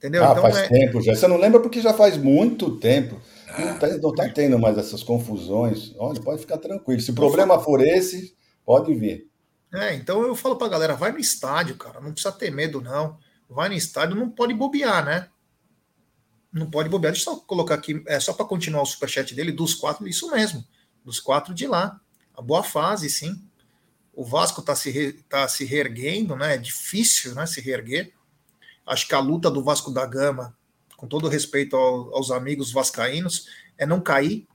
[0.00, 0.24] entendeu?
[0.24, 0.68] Ah, então, faz é...
[0.68, 1.14] tempo já.
[1.14, 3.20] Você não lembra porque já faz muito tempo.
[3.58, 5.94] Não está não tá tendo mais essas confusões.
[5.98, 7.00] Olha, pode ficar tranquilo.
[7.00, 8.34] Se o problema for esse,
[8.64, 9.28] pode vir.
[9.72, 12.00] É, então eu falo pra galera, vai no estádio, cara.
[12.00, 13.18] Não precisa ter medo, não.
[13.48, 15.28] Vai no estádio, não pode bobear, né?
[16.52, 17.12] Não pode bobear.
[17.12, 20.30] Deixa eu só colocar aqui, é só para continuar o superchat dele, dos quatro, isso
[20.30, 20.64] mesmo.
[21.04, 22.00] Dos quatro de lá.
[22.36, 23.40] A boa fase, sim.
[24.12, 26.54] O Vasco tá se, re, tá se reerguendo, né?
[26.54, 27.46] É difícil, né?
[27.46, 28.12] Se reerguer.
[28.86, 30.56] Acho que a luta do Vasco da Gama
[31.00, 34.46] com todo respeito ao, aos amigos vascaínos, é não cair.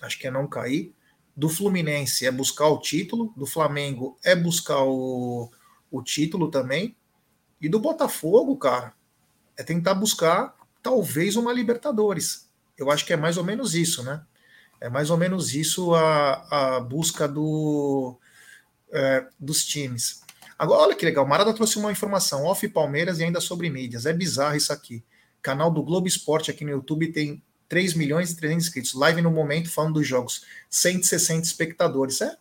[0.00, 0.94] Acho que é não cair.
[1.36, 5.50] Do Fluminense é buscar o título, do Flamengo é buscar o,
[5.90, 6.96] o título também.
[7.60, 8.94] E do Botafogo, cara,
[9.54, 12.48] é tentar buscar talvez uma Libertadores.
[12.78, 14.24] Eu acho que é mais ou menos isso, né?
[14.80, 18.18] É mais ou menos isso a, a busca do,
[18.90, 20.22] é, dos times.
[20.58, 24.06] Agora, olha que legal, o Marada trouxe uma informação off Palmeiras e ainda sobre mídias.
[24.06, 25.04] É bizarro isso aqui.
[25.42, 28.94] Canal do Globo Esporte aqui no YouTube tem 3 milhões e 300 inscritos.
[28.94, 30.44] Live no momento falando dos jogos.
[30.70, 32.20] 160 espectadores.
[32.20, 32.36] É?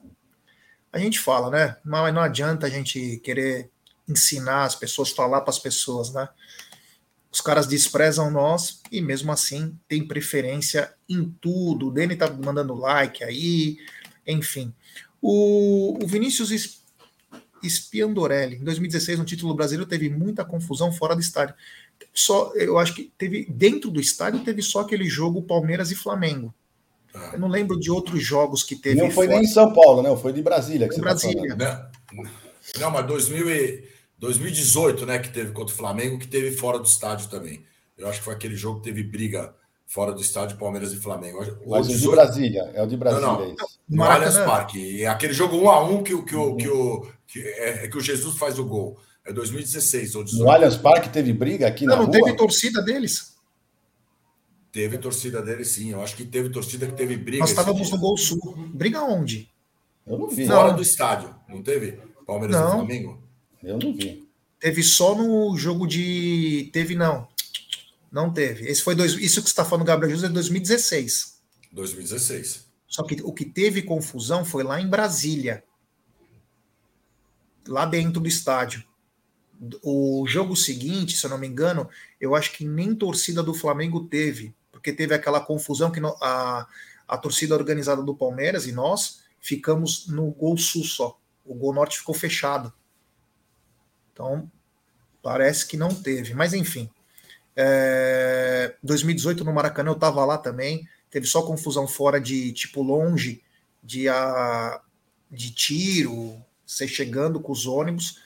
[0.93, 1.77] A gente fala, né?
[1.83, 3.69] Mas não adianta a gente querer
[4.07, 6.29] ensinar as pessoas, falar para as pessoas, né?
[7.31, 11.87] Os caras desprezam nós e mesmo assim tem preferência em tudo.
[11.87, 13.77] O Dani tá mandando like aí,
[14.25, 14.73] enfim.
[15.21, 16.49] O, o Vinícius
[17.69, 21.55] Spiandorelli, em 2016, no título brasileiro, teve muita confusão fora do estádio
[22.13, 26.53] só, eu acho que teve dentro do estádio teve só aquele jogo Palmeiras e Flamengo.
[27.13, 27.31] Ah.
[27.33, 29.01] Eu não lembro de outros jogos que teve.
[29.01, 29.39] Não foi fora.
[29.39, 30.15] nem em São Paulo, né?
[30.17, 30.87] Foi de Brasília.
[30.87, 31.55] Que tá Brasília.
[31.55, 31.91] Tá
[32.79, 33.83] não, mas 2000 e,
[34.17, 35.19] 2018, né?
[35.19, 37.63] Que teve contra o Flamengo, que teve fora do estádio também.
[37.97, 39.53] Eu acho que foi aquele jogo que teve briga
[39.85, 41.39] fora do estádio Palmeiras e Flamengo.
[41.65, 41.89] O mas 18...
[41.89, 43.27] o de Brasília, é o de Brasília.
[43.27, 43.55] Não, não.
[43.87, 44.79] No Allianz Parque.
[44.79, 46.57] E aquele jogo 1 a 1 que, que, uhum.
[46.57, 48.99] que, o, que, é, que o Jesus faz o gol.
[49.25, 50.43] É 2016 ou 18.
[50.43, 52.17] No Allianz Parque teve briga aqui não, na não rua?
[52.17, 53.35] Não teve torcida deles?
[54.71, 55.91] Teve torcida deles, sim.
[55.91, 57.39] Eu acho que teve torcida que teve briga.
[57.39, 58.69] Nós estávamos no Gol Sul.
[58.73, 59.49] Briga onde?
[60.05, 60.45] Eu não vi.
[60.45, 60.75] Fora não.
[60.75, 61.97] do estádio, não teve?
[62.27, 62.67] Palmeiras não.
[62.67, 63.23] e Flamengo?
[63.63, 64.27] Eu não vi.
[64.59, 66.69] Teve só no jogo de.
[66.73, 67.27] Teve, não.
[68.11, 68.67] Não teve.
[68.67, 69.13] Esse foi dois...
[69.13, 71.39] Isso que você está falando, Gabriel Jesus, é 2016.
[71.71, 72.65] 2016.
[72.87, 75.63] Só que o que teve confusão foi lá em Brasília.
[77.67, 78.83] Lá dentro do estádio
[79.81, 84.05] o jogo seguinte, se eu não me engano, eu acho que nem torcida do Flamengo
[84.05, 86.67] teve, porque teve aquela confusão que a,
[87.07, 91.19] a torcida organizada do Palmeiras e nós ficamos no gol sul só.
[91.45, 92.73] O gol norte ficou fechado.
[94.11, 94.49] Então,
[95.21, 96.33] parece que não teve.
[96.33, 96.89] Mas enfim.
[97.55, 100.87] É, 2018 no Maracanã eu estava lá também.
[101.09, 103.41] Teve só confusão fora de tipo longe
[103.83, 104.81] de, a,
[105.31, 108.23] de tiro, você chegando com os ônibus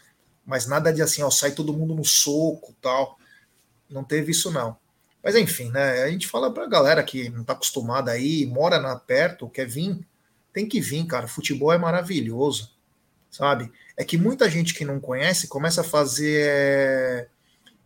[0.49, 3.19] mas nada de assim, ó, sai todo mundo no soco tal.
[3.87, 4.75] Não teve isso, não.
[5.23, 6.01] Mas enfim, né?
[6.01, 9.99] A gente fala pra galera que não tá acostumada aí, mora na perto, quer vir,
[10.51, 11.27] tem que vir, cara.
[11.27, 12.75] Futebol é maravilhoso,
[13.29, 13.71] sabe?
[13.95, 17.27] É que muita gente que não conhece começa a fazer é,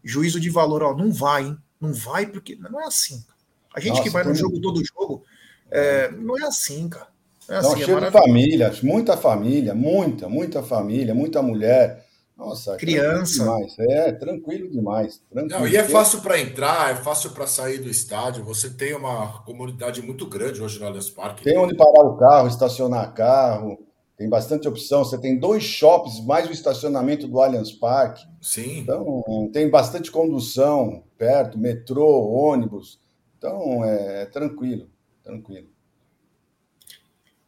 [0.02, 1.58] juízo de valor, ó, não vai, hein?
[1.82, 3.26] Não vai porque não é assim.
[3.74, 5.26] A gente Nossa, que vai no jogo todo jogo,
[5.70, 7.13] é, não é assim, cara.
[7.48, 12.06] Não é assim, é cheio é de família, muita família, muita, muita família, muita mulher.
[12.36, 13.44] Nossa, criança.
[13.44, 13.76] Demais.
[13.80, 15.22] É, tranquilo demais.
[15.32, 15.60] Tranquilo.
[15.60, 18.44] Não, e é fácil para entrar, é fácil para sair do estádio.
[18.44, 21.44] Você tem uma comunidade muito grande hoje no Allianz Parque.
[21.44, 23.80] Tem onde parar o carro, estacionar carro.
[24.18, 25.04] Tem bastante opção.
[25.04, 28.26] Você tem dois shops, mais o estacionamento do Allianz Parque.
[28.42, 28.80] Sim.
[28.80, 33.00] Então, tem bastante condução perto, metrô, ônibus.
[33.38, 34.90] Então, é, é tranquilo,
[35.24, 35.73] tranquilo.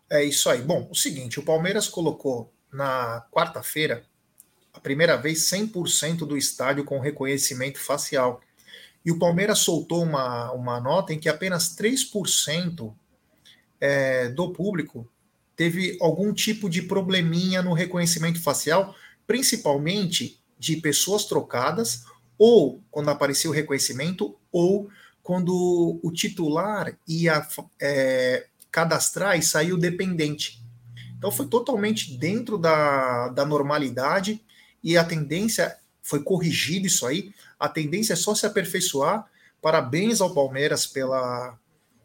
[0.09, 0.61] É isso aí.
[0.61, 4.05] Bom, o seguinte, o Palmeiras colocou na quarta-feira
[4.73, 8.41] a primeira vez 100% do estádio com reconhecimento facial.
[9.05, 12.93] E o Palmeiras soltou uma, uma nota em que apenas 3%
[13.79, 15.09] é, do público
[15.55, 18.93] teve algum tipo de probleminha no reconhecimento facial,
[19.25, 22.03] principalmente de pessoas trocadas,
[22.37, 24.89] ou quando aparecia o reconhecimento, ou
[25.23, 27.47] quando o titular ia
[27.79, 30.61] é, cadastrar e saiu dependente.
[31.17, 34.43] Então foi totalmente dentro da, da normalidade
[34.83, 37.31] e a tendência foi corrigido isso aí.
[37.57, 39.25] A tendência é só se aperfeiçoar.
[39.61, 41.57] Parabéns ao Palmeiras pela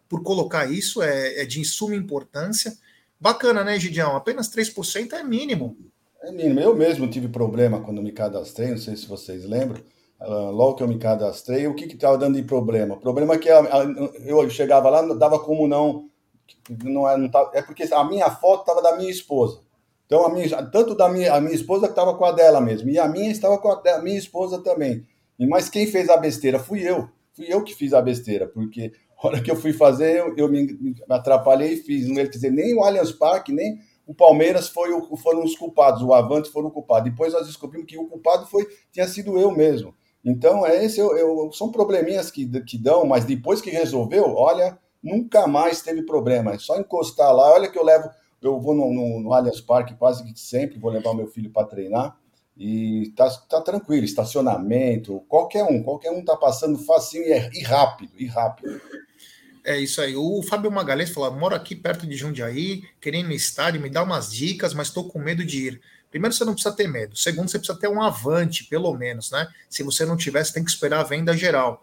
[0.08, 2.76] por colocar isso, é, é de suma importância.
[3.18, 4.16] Bacana, né, Gidião?
[4.16, 5.76] Apenas 3% é mínimo.
[6.22, 6.60] É mínimo.
[6.60, 9.82] Eu mesmo tive problema quando me cadastrei, não sei se vocês lembram.
[10.20, 12.94] Uh, logo que eu me cadastrei, o que estava dando de problema?
[12.94, 16.09] O problema é que eu chegava lá, dava como não.
[16.84, 19.60] Não, é, não tá, é porque a minha foto estava da minha esposa.
[20.06, 22.90] Então, a minha, tanto da minha, a minha esposa que estava com a dela mesmo,
[22.90, 25.06] e a minha estava com a, minha esposa também.
[25.38, 27.08] E, mas quem fez a besteira fui eu.
[27.32, 30.48] Fui eu que fiz a besteira, porque a hora que eu fui fazer, eu, eu
[30.48, 32.08] me, me, atrapalhei e fiz.
[32.08, 36.02] Não quer dizer, nem o Allianz Parque, nem o Palmeiras foi o, foram os culpados,
[36.02, 37.08] o Avante foram o culpado.
[37.08, 39.94] Depois nós descobrimos que o culpado foi tinha sido eu mesmo.
[40.24, 44.76] Então, é esse eu, eu, são probleminhas que, que dão, mas depois que resolveu, olha,
[45.02, 46.54] nunca mais teve problema.
[46.54, 47.52] É só encostar lá.
[47.52, 48.10] Olha que eu levo
[48.42, 51.66] eu vou no, no, no Allianz Parque quase que sempre, vou levar meu filho para
[51.66, 52.16] treinar
[52.56, 57.62] e tá, tá tranquilo, estacionamento, qualquer um, qualquer um tá passando facinho e, é, e
[57.62, 58.80] rápido, e rápido.
[59.64, 60.16] É isso aí.
[60.16, 64.32] O Fábio Magalhães falou: moro aqui perto de Jundiaí, querendo no estádio, me dá umas
[64.32, 65.80] dicas, mas estou com medo de ir.
[66.10, 67.16] Primeiro, você não precisa ter medo.
[67.16, 69.46] Segundo, você precisa ter um avante, pelo menos, né?
[69.68, 71.82] Se você não tiver, você tem que esperar a venda geral.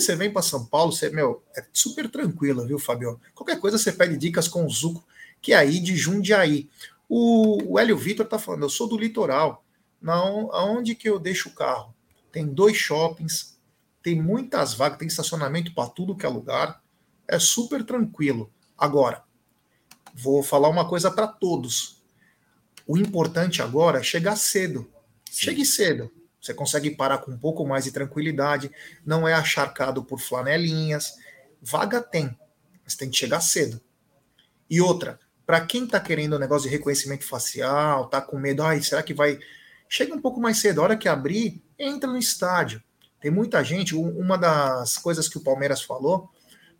[0.00, 3.20] Você vem para São Paulo, você, meu, é super tranquilo, viu, Fábio?
[3.34, 5.04] Qualquer coisa você pede dicas com o Zuco
[5.40, 6.68] que é aí de Jundiaí.
[7.08, 9.64] O, o Hélio Vitor está falando, eu sou do litoral.
[10.00, 11.94] Não, aonde que eu deixo o carro?
[12.32, 13.56] Tem dois shoppings,
[14.02, 16.82] tem muitas vagas, tem estacionamento para tudo que é lugar.
[17.28, 18.50] É super tranquilo.
[18.76, 19.22] Agora,
[20.12, 22.02] vou falar uma coisa para todos.
[22.86, 24.90] O importante agora é chegar cedo.
[25.30, 25.44] Sim.
[25.44, 26.10] Chegue cedo.
[26.40, 28.70] Você consegue parar com um pouco mais de tranquilidade,
[29.04, 31.14] não é acharcado por flanelinhas.
[31.60, 32.36] Vaga tem,
[32.84, 33.80] mas tem que chegar cedo.
[34.68, 38.62] E outra, para quem está querendo o um negócio de reconhecimento facial, tá com medo,
[38.62, 39.38] ai, será que vai.
[39.88, 42.82] Chega um pouco mais cedo, a hora que abrir, entra no estádio.
[43.20, 46.30] Tem muita gente, uma das coisas que o Palmeiras falou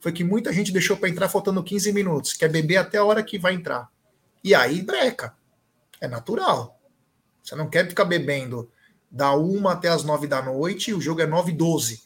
[0.00, 3.22] foi que muita gente deixou para entrar faltando 15 minutos, quer beber até a hora
[3.22, 3.88] que vai entrar.
[4.44, 5.34] E aí breca.
[6.00, 6.78] É natural.
[7.42, 8.70] Você não quer ficar bebendo
[9.16, 12.02] da uma até as nove da noite o jogo é nove e doze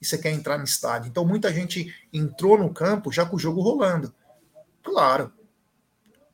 [0.00, 1.08] e você quer entrar no estádio.
[1.08, 4.12] Então muita gente entrou no campo já com o jogo rolando.
[4.82, 5.30] Claro,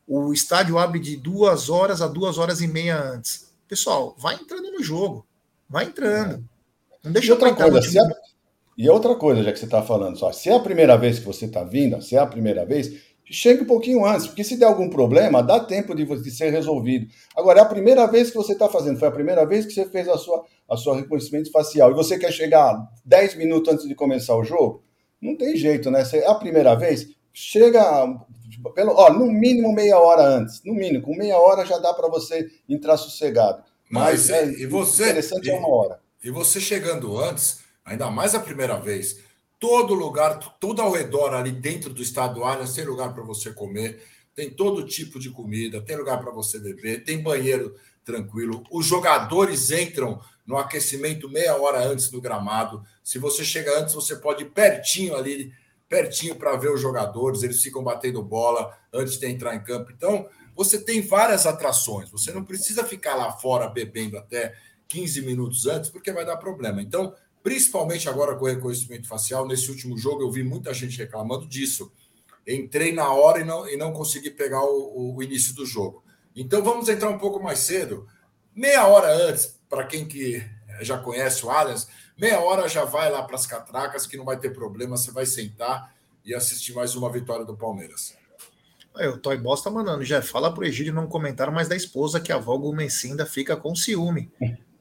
[0.07, 3.53] o estádio abre de duas horas a duas horas e meia antes.
[3.69, 5.27] Pessoal, vai entrando no jogo.
[5.69, 6.45] Vai entrando.
[6.93, 6.97] É.
[7.05, 8.03] Não deixa e outra coisa, se a...
[8.77, 11.27] E outra coisa, já que você está falando, só, se é a primeira vez que
[11.27, 14.67] você está vindo, se é a primeira vez, chegue um pouquinho antes, porque se der
[14.67, 17.07] algum problema, dá tempo de, de ser resolvido.
[17.37, 19.87] Agora, é a primeira vez que você está fazendo, foi a primeira vez que você
[19.87, 23.95] fez a sua, a sua reconhecimento facial, e você quer chegar 10 minutos antes de
[23.95, 24.83] começar o jogo,
[25.21, 26.05] não tem jeito, né?
[26.05, 27.83] Se é a primeira vez, chega
[28.75, 30.63] pelo, ó, no mínimo meia hora antes.
[30.65, 33.63] No mínimo, com meia hora já dá para você entrar sossegado.
[33.89, 36.01] Mas, Mas é, e você, interessante e, é uma hora.
[36.23, 39.19] E você chegando antes, ainda mais a primeira vez,
[39.61, 44.03] todo lugar, tudo ao redor ali dentro do estado Allianz tem lugar para você comer,
[44.35, 48.65] tem todo tipo de comida, tem lugar para você beber, tem banheiro tranquilo.
[48.71, 52.83] Os jogadores entram no aquecimento meia hora antes do gramado.
[53.05, 55.53] Se você chega antes, você pode ir pertinho ali
[55.91, 59.91] pertinho para ver os jogadores, eles ficam batendo bola antes de entrar em campo.
[59.91, 64.55] Então, você tem várias atrações, você não precisa ficar lá fora bebendo até
[64.87, 66.81] 15 minutos antes, porque vai dar problema.
[66.81, 67.13] Então,
[67.43, 71.93] principalmente agora com o reconhecimento facial, nesse último jogo eu vi muita gente reclamando disso.
[72.47, 76.03] Entrei na hora e não, e não consegui pegar o, o início do jogo.
[76.35, 78.07] Então vamos entrar um pouco mais cedo,
[78.55, 80.43] meia hora antes, para quem que
[80.81, 81.87] já conhece o Allianz,
[82.21, 85.25] Meia hora já vai lá para as catracas, que não vai ter problema, você vai
[85.25, 88.15] sentar e assistir mais uma vitória do Palmeiras.
[88.95, 92.21] Aí, o Toy Boss tá mandando, já fala pro Egídio não comentar mais da esposa
[92.21, 94.31] que a avó Gomecinda fica com ciúme.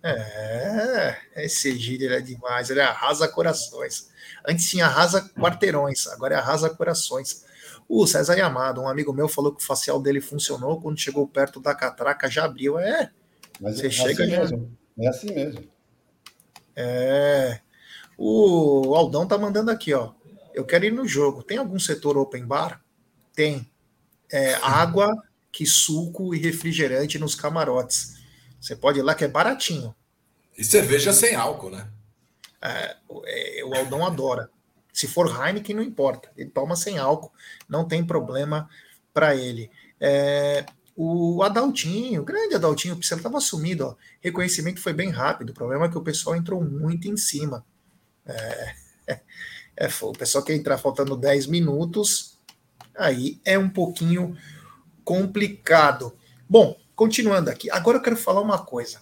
[0.02, 4.10] É, esse Egídio é demais, ele arrasa corações.
[4.48, 7.44] Antes tinha arrasa quarteirões, agora é arrasa corações.
[7.88, 11.60] O César Yamado, um amigo meu, falou que o facial dele funcionou, quando chegou perto
[11.60, 12.78] da catraca já abriu.
[12.78, 13.12] É,
[13.60, 14.40] Mas você é chega assim já...
[14.40, 14.78] mesmo.
[15.00, 15.64] É assim mesmo.
[16.76, 17.60] É.
[18.18, 20.14] O Aldão tá mandando aqui, ó.
[20.54, 21.42] Eu quero ir no jogo.
[21.42, 22.82] Tem algum setor open bar?
[23.34, 23.70] Tem.
[24.32, 25.12] É, água,
[25.52, 28.19] que suco e refrigerante nos camarotes.
[28.60, 29.96] Você pode ir lá que é baratinho.
[30.58, 31.90] E cerveja sem álcool, né?
[32.62, 32.96] É,
[33.26, 34.50] é, o Aldão adora.
[34.92, 36.30] Se for Heineken, não importa.
[36.36, 37.32] Ele toma sem álcool,
[37.68, 38.70] não tem problema
[39.14, 39.72] para ele.
[40.00, 43.96] É, o Adaltinho, o grande Adaltinho, o Piscina estava sumido, ó.
[44.20, 45.52] Reconhecimento foi bem rápido.
[45.52, 47.66] O problema é que o pessoal entrou muito em cima.
[48.26, 48.76] É,
[49.80, 52.38] É, o pessoal que entrar faltando 10 minutos,
[52.98, 54.36] aí é um pouquinho
[55.06, 56.14] complicado.
[56.50, 59.00] Bom, continuando aqui, agora eu quero falar uma coisa.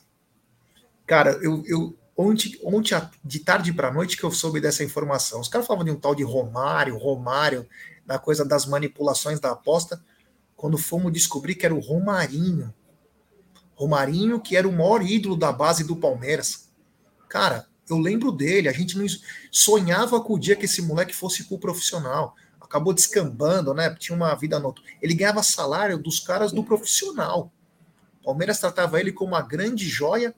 [1.07, 2.93] Cara, eu, eu ontem, ontem
[3.25, 5.41] de tarde para noite que eu soube dessa informação.
[5.41, 7.67] Os caras falavam de um tal de Romário, Romário,
[8.05, 9.99] da coisa das manipulações da aposta,
[10.55, 12.71] quando fomos descobrir que era o Romarinho.
[13.73, 16.69] Romarinho, que era o maior ídolo da base do Palmeiras.
[17.27, 19.07] Cara, eu lembro dele, a gente não
[19.51, 22.35] sonhava com o dia que esse moleque fosse pro profissional.
[22.61, 23.95] Acabou descambando, né?
[23.95, 24.87] Tinha uma vida noturna.
[25.01, 27.51] Ele ganhava salário dos caras do profissional.
[28.27, 30.35] Palmeiras tratava ele como uma grande joia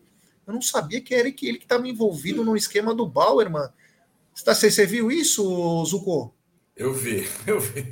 [0.49, 3.71] eu não sabia que era ele que estava envolvido no esquema do Bauer, mano.
[4.33, 6.33] Você, você viu isso, Zuko?
[6.75, 7.87] Eu vi, eu vi.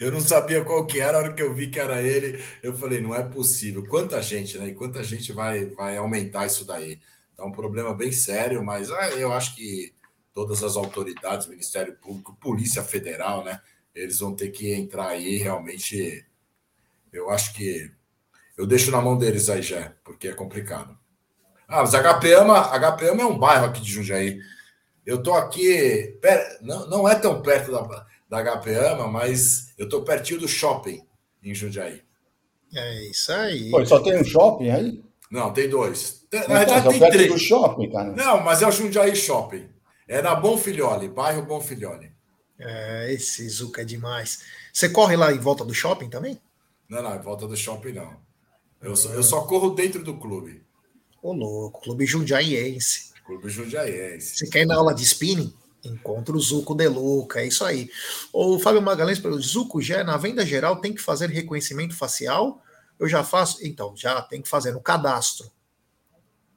[0.00, 2.74] Eu não sabia qual que era, a hora que eu vi que era ele, eu
[2.74, 3.84] falei, não é possível.
[3.86, 4.68] Quanta gente, né?
[4.68, 7.00] E quanta gente vai, vai aumentar isso daí.
[7.36, 9.92] É um problema bem sério, mas ah, eu acho que
[10.32, 13.60] todas as autoridades, Ministério Público, Polícia Federal, né?
[13.94, 16.24] Eles vão ter que entrar aí realmente.
[17.12, 17.90] Eu acho que
[18.56, 20.96] eu deixo na mão deles aí já, porque é complicado.
[21.66, 24.38] Ah, mas HPama, HPama é um bairro aqui de Jundiaí.
[25.04, 26.58] Eu tô aqui, per...
[26.62, 31.06] não, não é tão perto da, da HPama, mas eu tô pertinho do shopping
[31.42, 32.02] em Jundiaí.
[32.74, 33.70] É isso aí.
[33.70, 35.04] Pô, só tem um shopping aí?
[35.30, 36.26] Não, tem dois.
[36.32, 37.32] Na então, verdade, tem perto três.
[37.32, 38.12] do shopping, cara.
[38.12, 39.68] Não, mas é o Jundiaí Shopping.
[40.06, 42.12] É na Bonfilhole, bairro Bonfilhole.
[42.58, 44.42] É, esse Zuca é demais.
[44.72, 46.40] Você corre lá em volta do shopping também?
[46.88, 48.16] Não, não, em volta do shopping não.
[48.84, 50.62] Eu, só, eu só corro dentro do clube.
[51.22, 53.14] Ô, louco, Clube Jundiaiense.
[53.24, 54.36] Clube Jundiaiense.
[54.36, 55.54] Você quer ir na aula de spinning?
[55.82, 57.90] Encontra o Zuco de Luca, é isso aí.
[58.32, 62.62] O Fábio Magalhães perguntou: Zuco, já na venda geral tem que fazer reconhecimento facial?
[62.98, 63.66] Eu já faço?
[63.66, 65.50] Então, já tem que fazer no cadastro.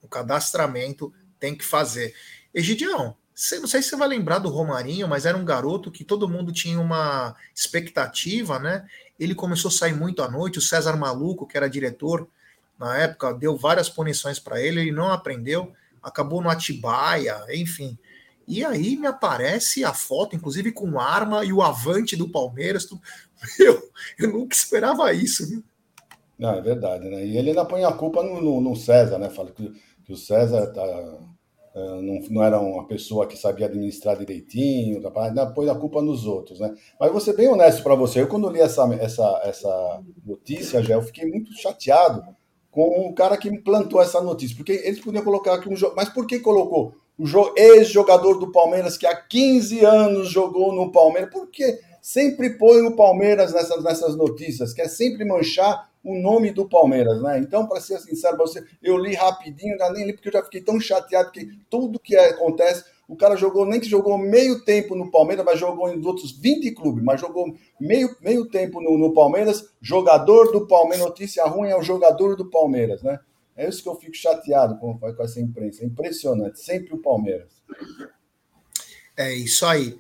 [0.01, 2.13] No cadastramento tem que fazer.
[2.53, 3.15] Egidião,
[3.59, 6.51] não sei se você vai lembrar do Romarinho, mas era um garoto que todo mundo
[6.51, 8.87] tinha uma expectativa, né?
[9.19, 12.27] Ele começou a sair muito à noite, o César Maluco, que era diretor,
[12.79, 15.71] na época, deu várias punições para ele, ele não aprendeu,
[16.01, 17.97] acabou no Atibaia, enfim.
[18.47, 22.87] E aí me aparece a foto, inclusive com arma e o avante do Palmeiras.
[23.59, 25.63] Eu, eu nunca esperava isso, viu?
[26.39, 27.23] Não, é verdade, né?
[27.23, 29.29] E ele ainda põe a culpa no, no, no César, né?
[29.29, 30.81] Fala que, que o César tá,
[32.01, 36.59] não, não, era uma pessoa que sabia administrar direitinho, ainda põe a culpa nos outros,
[36.59, 36.73] né?
[36.99, 40.95] Mas vou ser bem honesto para você, eu quando li essa, essa, essa notícia, já
[40.95, 42.23] eu fiquei muito chateado,
[42.71, 46.09] com o cara que implantou essa notícia, porque eles podiam colocar aqui um jogo, mas
[46.09, 47.25] por que colocou o
[47.55, 51.31] ex-jogador do Palmeiras que há 15 anos jogou no Palmeiras?
[51.31, 54.71] Por que sempre põe o Palmeiras nessas, nessas notícias?
[54.71, 57.37] Quer sempre manchar o nome do Palmeiras, né?
[57.37, 60.79] Então, para ser sincero, você, eu li rapidinho, nem li porque eu já fiquei tão
[60.79, 65.43] chateado que tudo que acontece o cara jogou, nem que jogou meio tempo no Palmeiras,
[65.43, 69.69] mas jogou em outros 20 clubes, mas jogou meio, meio tempo no, no Palmeiras.
[69.81, 73.19] Jogador do Palmeiras, notícia ruim é o jogador do Palmeiras, né?
[73.53, 75.83] É isso que eu fico chateado com, com essa imprensa.
[75.83, 77.51] É impressionante, sempre o Palmeiras.
[79.17, 79.97] É isso aí.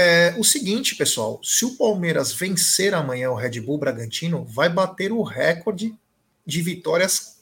[0.00, 5.10] É, o seguinte, pessoal, se o Palmeiras vencer amanhã o Red Bull Bragantino, vai bater
[5.10, 5.92] o recorde
[6.46, 7.40] de vitórias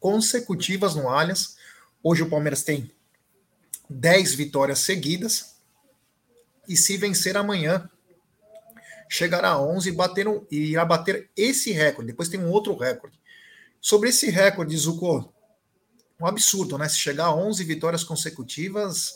[0.00, 1.58] consecutivas no Allianz.
[2.02, 2.90] Hoje o Palmeiras tem
[3.90, 5.56] 10 vitórias seguidas.
[6.66, 7.90] E se vencer amanhã,
[9.06, 12.10] chegará a 11 e, um, e irá bater esse recorde.
[12.10, 13.20] Depois tem um outro recorde.
[13.82, 15.30] Sobre esse recorde, Zuko,
[16.18, 16.88] um absurdo, né?
[16.88, 19.12] Se chegar a 11 vitórias consecutivas,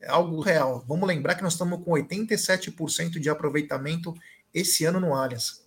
[0.00, 0.84] é algo real.
[0.86, 4.14] Vamos lembrar que nós estamos com 87% de aproveitamento
[4.52, 5.64] esse ano no Allianz.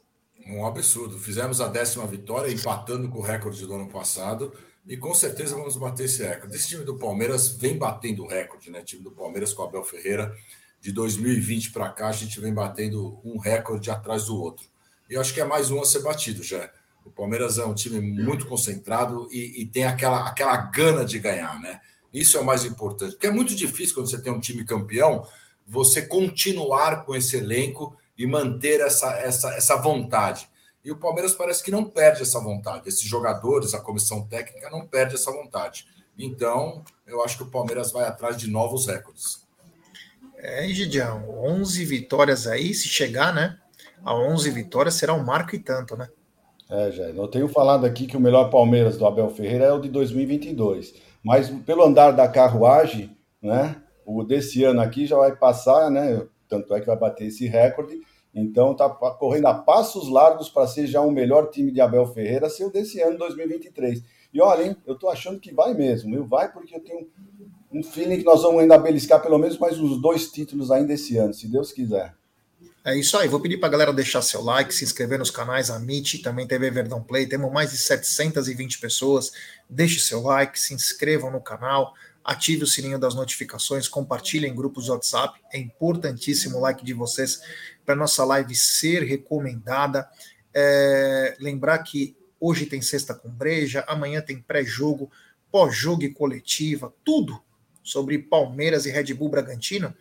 [0.47, 1.19] Um absurdo.
[1.19, 4.53] Fizemos a décima vitória, empatando com o recorde do ano passado.
[4.87, 6.55] E com certeza vamos bater esse recorde.
[6.55, 8.79] Esse time do Palmeiras vem batendo recorde, né?
[8.79, 10.35] O time do Palmeiras com o Abel Ferreira,
[10.81, 14.65] de 2020 para cá, a gente vem batendo um recorde atrás do outro.
[15.09, 16.71] E eu acho que é mais um a ser batido já.
[17.05, 21.59] O Palmeiras é um time muito concentrado e, e, tem aquela, aquela gana de ganhar,
[21.59, 21.81] né?
[22.13, 23.11] Isso é o mais importante.
[23.11, 25.25] Porque é muito difícil quando você tem um time campeão,
[25.67, 30.49] você continuar com esse elenco e manter essa, essa, essa vontade.
[30.83, 32.89] E o Palmeiras parece que não perde essa vontade.
[32.89, 35.85] Esses jogadores, a comissão técnica não perde essa vontade.
[36.17, 39.47] Então, eu acho que o Palmeiras vai atrás de novos recordes.
[40.35, 43.57] É, Gidião, 11 vitórias aí, se chegar, né?
[44.03, 46.09] A 11 vitórias será um marco e tanto, né?
[46.69, 47.03] É, já.
[47.03, 50.93] Eu tenho falado aqui que o melhor Palmeiras do Abel Ferreira é o de 2022.
[51.23, 53.81] Mas pelo andar da carruagem, né?
[54.05, 56.25] O desse ano aqui já vai passar, né?
[56.47, 57.99] Tanto é que vai bater esse recorde.
[58.33, 62.49] Então está correndo a passos largos para ser já o melhor time de Abel Ferreira,
[62.49, 64.03] ser o desse ano 2023.
[64.33, 66.15] E olha, hein, eu estou achando que vai mesmo.
[66.15, 67.07] Eu vai porque eu tenho
[67.71, 71.17] um feeling que nós vamos ainda beliscar pelo menos mais uns dois títulos ainda esse
[71.17, 72.15] ano, se Deus quiser.
[72.83, 73.27] É isso aí.
[73.27, 76.71] Vou pedir para a galera deixar seu like, se inscrever nos canais Amit, também TV
[76.71, 77.27] Verdão Play.
[77.27, 79.31] Temos mais de 720 pessoas.
[79.69, 84.85] Deixe seu like, se inscrevam no canal, ative o sininho das notificações, compartilhem em grupos
[84.85, 85.39] de WhatsApp.
[85.51, 87.41] É importantíssimo o like de vocês
[87.85, 90.09] para nossa live ser recomendada.
[90.53, 95.11] É, lembrar que hoje tem sexta com breja, amanhã tem pré-jogo,
[95.51, 97.41] pós-jogo e coletiva, tudo
[97.83, 99.93] sobre Palmeiras e Red Bull Bragantino.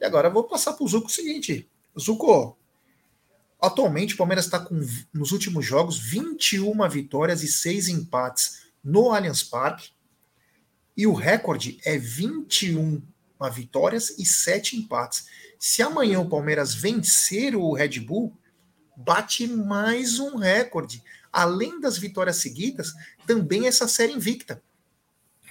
[0.00, 1.68] E agora eu vou passar para o Zuco o seguinte:
[1.98, 2.58] Zuko,
[3.60, 4.80] atualmente o Palmeiras está com,
[5.12, 9.90] nos últimos jogos, 21 vitórias e 6 empates no Allianz Parque.
[10.96, 13.02] E o recorde é 21
[13.52, 15.26] vitórias e 7 empates.
[15.58, 18.36] Se amanhã o Palmeiras vencer o Red Bull,
[18.96, 21.02] bate mais um recorde.
[21.32, 22.92] Além das vitórias seguidas,
[23.26, 24.62] também essa série invicta.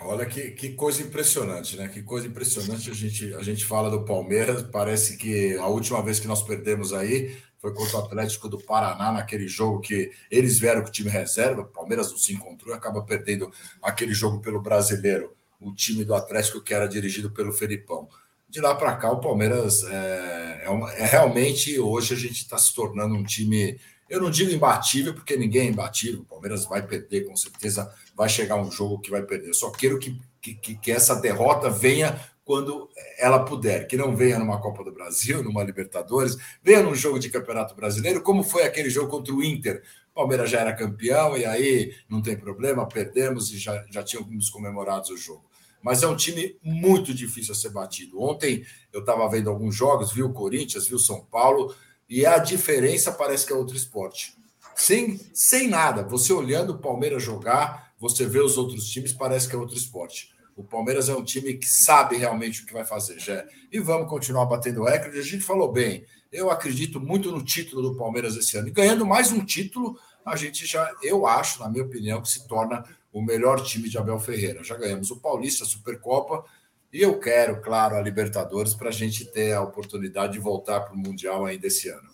[0.06, 1.88] Olha que, que coisa impressionante, né?
[1.88, 4.64] Que coisa impressionante a gente, a gente fala do Palmeiras.
[4.64, 9.14] Parece que a última vez que nós perdemos aí foi contra o Atlético do Paraná,
[9.14, 11.62] naquele jogo que eles vieram com o time reserva.
[11.62, 13.50] O Palmeiras não se encontrou e acaba perdendo
[13.82, 18.10] aquele jogo pelo brasileiro, o time do Atlético que era dirigido pelo Felipão.
[18.50, 22.58] De lá para cá, o Palmeiras é, é, uma, é realmente hoje a gente está
[22.58, 23.80] se tornando um time
[24.14, 26.22] eu não digo imbatível, porque ninguém é imbatível.
[26.22, 29.48] O Palmeiras vai perder, com certeza vai chegar um jogo que vai perder.
[29.48, 32.88] Eu só quero que, que, que essa derrota venha quando
[33.18, 37.28] ela puder, que não venha numa Copa do Brasil, numa Libertadores, venha num jogo de
[37.28, 39.82] Campeonato Brasileiro, como foi aquele jogo contra o Inter.
[40.12, 44.48] O Palmeiras já era campeão e aí não tem problema, perdemos e já, já tínhamos
[44.52, 45.44] comemorado o jogo.
[45.82, 48.22] Mas é um time muito difícil a ser batido.
[48.22, 51.74] Ontem eu estava vendo alguns jogos, vi o Corinthians, vi o São Paulo,
[52.14, 54.38] e a diferença parece que é outro esporte.
[54.76, 59.56] Sem, sem nada, você olhando o Palmeiras jogar, você vê os outros times, parece que
[59.56, 60.32] é outro esporte.
[60.56, 63.44] O Palmeiras é um time que sabe realmente o que vai fazer, já.
[63.72, 65.18] E vamos continuar batendo recorde.
[65.18, 66.06] A gente falou bem.
[66.32, 68.68] Eu acredito muito no título do Palmeiras esse ano.
[68.68, 72.48] E ganhando mais um título, a gente já, eu acho, na minha opinião, que se
[72.48, 74.64] torna o melhor time de Abel Ferreira.
[74.64, 76.46] Já ganhamos o Paulista, a Supercopa,
[76.94, 80.94] e eu quero, claro, a Libertadores para a gente ter a oportunidade de voltar para
[80.94, 82.14] o Mundial ainda esse ano.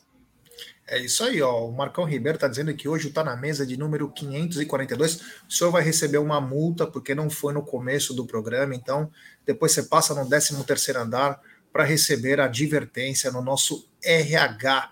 [0.87, 1.67] É isso aí, ó.
[1.67, 5.21] O Marcão Ribeiro está dizendo que hoje está na mesa de número 542.
[5.47, 9.11] O senhor vai receber uma multa porque não foi no começo do programa, então
[9.45, 11.39] depois você passa no 13 terceiro andar
[11.71, 14.91] para receber a advertência no nosso RH.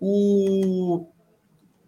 [0.00, 1.06] O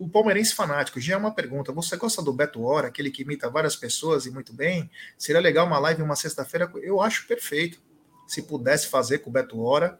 [0.00, 1.72] o palmeirense fanático, já é uma pergunta.
[1.72, 4.90] Você gosta do Beto Hora, aquele que imita várias pessoas e muito bem?
[5.18, 6.72] Seria legal uma live uma sexta-feira?
[6.82, 7.78] Eu acho perfeito.
[8.26, 9.98] Se pudesse fazer com o Beto Hora,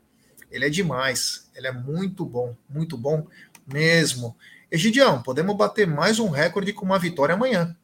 [0.51, 1.51] ele é demais.
[1.55, 3.26] Ele é muito bom, muito bom
[3.70, 4.34] mesmo.
[4.70, 7.76] Egidião, podemos bater mais um recorde com uma vitória amanhã.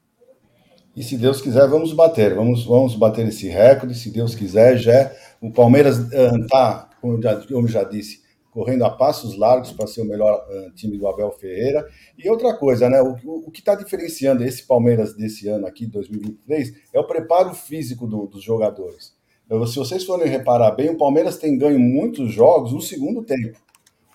[0.96, 2.34] E se Deus quiser, vamos bater.
[2.34, 3.94] Vamos, vamos bater esse recorde.
[3.94, 8.24] Se Deus quiser, já o Palmeiras está, uh, como, como já disse,
[8.56, 11.86] correndo a passos largos para ser o melhor uh, time do Abel Ferreira.
[12.16, 13.02] E outra coisa, né?
[13.02, 17.52] O, o, o que está diferenciando esse Palmeiras desse ano aqui, 2023, é o preparo
[17.52, 19.14] físico do, dos jogadores.
[19.50, 23.58] Eu, se vocês forem reparar bem, o Palmeiras tem ganho muitos jogos no segundo tempo.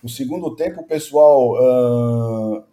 [0.02, 2.64] No segundo tempo, o pessoal uh,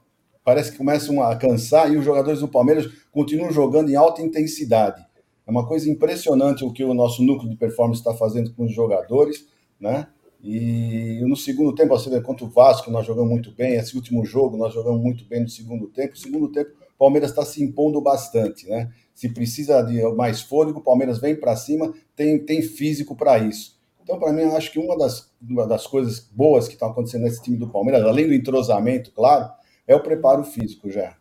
[0.43, 5.05] parece que começam a cansar e os jogadores do Palmeiras continuam jogando em alta intensidade.
[5.45, 8.73] É uma coisa impressionante o que o nosso núcleo de performance está fazendo com os
[8.73, 9.47] jogadores,
[9.79, 10.07] né?
[10.41, 13.75] E no segundo tempo, vê, contra o Vasco, nós jogamos muito bem.
[13.75, 16.11] Esse último jogo, nós jogamos muito bem no segundo tempo.
[16.11, 18.89] No segundo tempo, o Palmeiras está se impondo bastante, né?
[19.13, 23.77] Se precisa de mais fôlego, o Palmeiras vem para cima, tem, tem físico para isso.
[24.01, 27.23] Então, para mim, eu acho que uma das, uma das coisas boas que estão acontecendo
[27.23, 29.51] nesse time do Palmeiras, além do entrosamento, claro,
[29.85, 31.15] é o preparo físico já.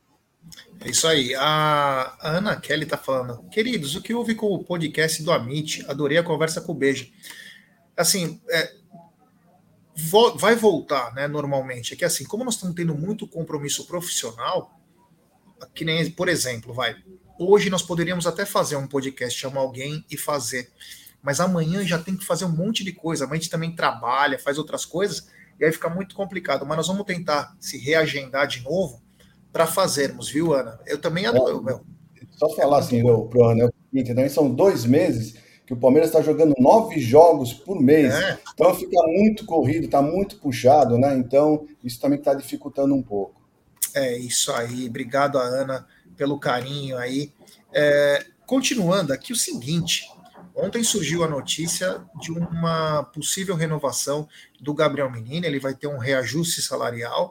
[0.81, 1.35] É isso aí.
[1.35, 3.43] A Ana Kelly está falando.
[3.51, 5.85] Queridos, o que houve com o podcast do Amit?
[5.89, 7.11] Adorei a conversa com o Beijo.
[7.97, 8.78] Assim, é,
[10.37, 11.95] vai voltar, né, normalmente.
[11.95, 14.79] É que assim, como nós estamos tendo muito compromisso profissional,
[15.75, 16.97] que nem, por exemplo, vai,
[17.39, 20.71] hoje nós poderíamos até fazer um podcast, chamar alguém e fazer,
[21.21, 24.39] mas amanhã já tem que fazer um monte de coisa, amanhã a gente também trabalha,
[24.39, 25.29] faz outras coisas,
[25.59, 29.03] e aí fica muito complicado, mas nós vamos tentar se reagendar de novo
[29.53, 30.79] para fazermos, viu, Ana?
[30.87, 31.65] Eu também adoro.
[31.69, 35.35] É, só falar assim, pro Ana, é são dois meses
[35.69, 38.15] que o Palmeiras está jogando nove jogos por mês.
[38.15, 38.39] É.
[38.55, 41.15] Então fica muito corrido, está muito puxado, né?
[41.15, 43.39] Então isso também está dificultando um pouco.
[43.95, 44.89] É isso aí.
[44.89, 47.31] Obrigado, Ana, pelo carinho aí.
[47.71, 50.11] É, continuando aqui, o seguinte.
[50.57, 54.27] Ontem surgiu a notícia de uma possível renovação
[54.59, 55.45] do Gabriel Menino.
[55.45, 57.31] Ele vai ter um reajuste salarial.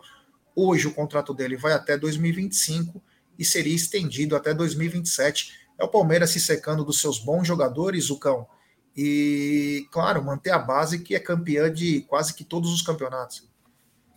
[0.56, 3.02] Hoje o contrato dele vai até 2025
[3.40, 8.48] e seria estendido até 2027 é o Palmeiras se secando dos seus bons jogadores, Zucão,
[8.96, 13.48] E, claro, manter a base que é campeã de quase que todos os campeonatos.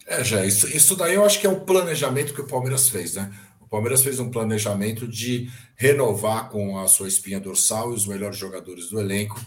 [0.07, 3.15] É, já, isso, isso daí eu acho que é o planejamento que o Palmeiras fez,
[3.15, 3.31] né?
[3.61, 8.39] O Palmeiras fez um planejamento de renovar com a sua espinha dorsal e os melhores
[8.39, 9.39] jogadores do elenco,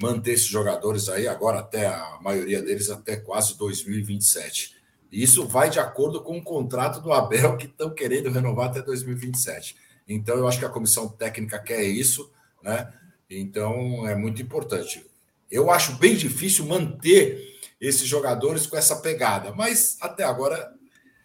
[0.00, 4.74] manter esses jogadores aí, agora até a maioria deles até quase 2027.
[5.12, 8.80] E isso vai de acordo com o contrato do Abel, que estão querendo renovar até
[8.80, 9.76] 2027.
[10.12, 12.32] Então, eu acho que a comissão técnica quer isso,
[12.64, 12.92] né?
[13.30, 15.08] Então, é muito importante.
[15.48, 20.74] Eu acho bem difícil manter esses jogadores com essa pegada, mas até agora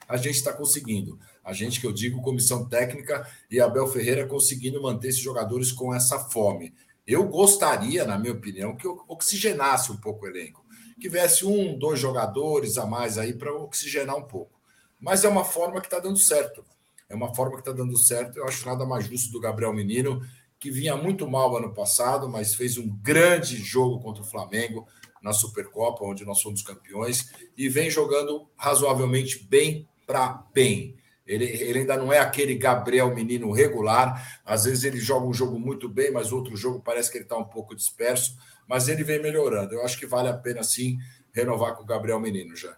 [0.07, 1.19] a gente está conseguindo.
[1.43, 5.91] A gente que eu digo, comissão técnica e Abel Ferreira conseguindo manter esses jogadores com
[5.91, 6.71] essa fome.
[7.07, 10.63] Eu gostaria, na minha opinião, que oxigenasse um pouco o elenco.
[10.95, 14.59] Que tivesse um, dois jogadores a mais aí para oxigenar um pouco.
[14.99, 16.63] Mas é uma forma que está dando certo.
[17.09, 18.37] É uma forma que está dando certo.
[18.37, 20.21] Eu acho nada mais justo do Gabriel Menino
[20.59, 24.87] que vinha muito mal ano passado, mas fez um grande jogo contra o Flamengo
[25.21, 30.95] na Supercopa, onde nós fomos campeões, e vem jogando razoavelmente bem para bem.
[31.25, 34.41] Ele, ele ainda não é aquele Gabriel menino regular.
[34.45, 37.37] Às vezes ele joga um jogo muito bem, mas outro jogo parece que ele está
[37.37, 38.37] um pouco disperso.
[38.67, 39.73] Mas ele vem melhorando.
[39.73, 40.97] Eu acho que vale a pena sim
[41.33, 42.77] renovar com o Gabriel Menino já.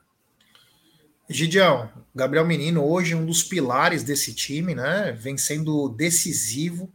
[1.29, 5.11] Gidião, Gabriel Menino hoje é um dos pilares desse time, né?
[5.11, 6.91] Vem sendo decisivo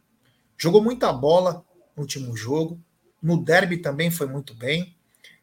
[0.62, 1.64] Jogou muita bola
[1.96, 2.78] no último jogo.
[3.20, 4.94] No derby também foi muito bem.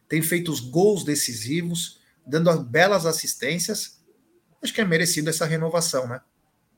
[0.08, 4.00] Tem feito os gols decisivos, dando belas assistências.
[4.62, 6.22] Acho que é merecido essa renovação, né?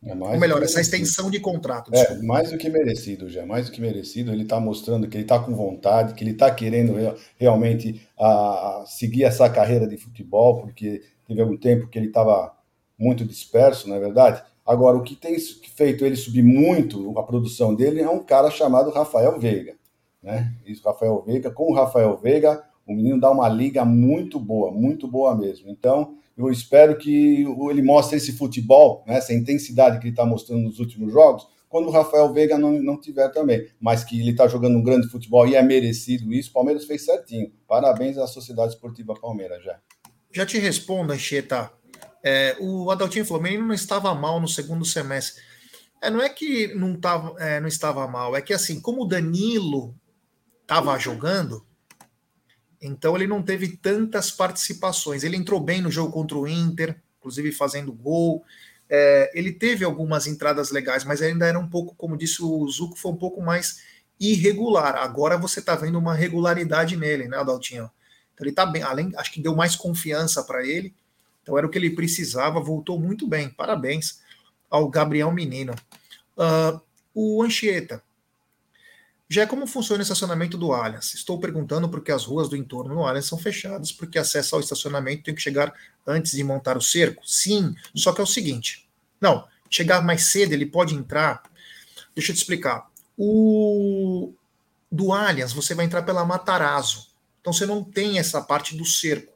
[0.05, 1.95] É Ou melhor, essa extensão de contrato.
[1.95, 3.47] É, mais do que merecido, já.
[3.47, 4.33] Mais do que merecido.
[4.33, 6.95] Ele está mostrando que ele está com vontade, que ele está querendo
[7.39, 12.57] realmente a, seguir essa carreira de futebol, porque teve algum tempo que ele estava
[12.99, 14.43] muito disperso, não é verdade?
[14.64, 18.91] Agora, o que tem feito ele subir muito a produção dele é um cara chamado
[18.91, 19.74] Rafael Veiga.
[20.22, 20.55] Né?
[20.64, 25.09] Isso, Rafael Veiga, com o Rafael Veiga, o menino dá uma liga muito boa, muito
[25.09, 25.68] boa mesmo.
[25.68, 30.62] Então, eu espero que ele mostre esse futebol, né, essa intensidade que ele está mostrando
[30.62, 33.66] nos últimos jogos, quando o Rafael Veiga não, não tiver também.
[33.80, 37.05] Mas que ele está jogando um grande futebol e é merecido isso, o Palmeiras fez
[37.05, 37.51] certinho.
[37.66, 39.78] Parabéns à Sociedade Esportiva Palmeiras, já.
[40.33, 41.70] Já te respondo, Anchieta.
[42.24, 45.43] É, o Adaltinho Flamengo não estava mal no segundo semestre.
[46.01, 49.07] É, não é que não, tava, é, não estava mal, é que assim, como o
[49.07, 49.95] Danilo
[50.62, 51.64] estava jogando,
[52.80, 55.22] então ele não teve tantas participações.
[55.22, 58.45] Ele entrou bem no jogo contra o Inter, inclusive fazendo gol.
[58.89, 62.97] É, ele teve algumas entradas legais, mas ainda era um pouco, como disse o Zuco,
[62.97, 63.83] foi um pouco mais
[64.18, 64.97] irregular.
[64.97, 67.91] Agora você está vendo uma regularidade nele, né, Adaltinho?
[68.35, 70.95] Então ele está bem, além, acho que deu mais confiança para ele.
[71.43, 73.49] Então era o que ele precisava, voltou muito bem.
[73.51, 74.20] Parabéns
[74.70, 75.74] ao Gabriel Menino.
[76.37, 76.80] Uh,
[77.14, 78.03] o Anchieta.
[79.28, 81.14] Já como funciona o estacionamento do Allianz?
[81.14, 85.22] Estou perguntando porque as ruas do entorno do Allianz são fechadas, porque acesso ao estacionamento
[85.22, 85.72] tem que chegar
[86.07, 87.26] antes de montar o cerco?
[87.26, 88.87] Sim, só que é o seguinte.
[89.18, 91.43] Não, chegar mais cedo, ele pode entrar.
[92.14, 92.91] Deixa eu te explicar.
[93.16, 94.35] O
[94.91, 97.12] do Allianz, você vai entrar pela Matarazzo.
[97.43, 99.34] Então você não tem essa parte do cerco.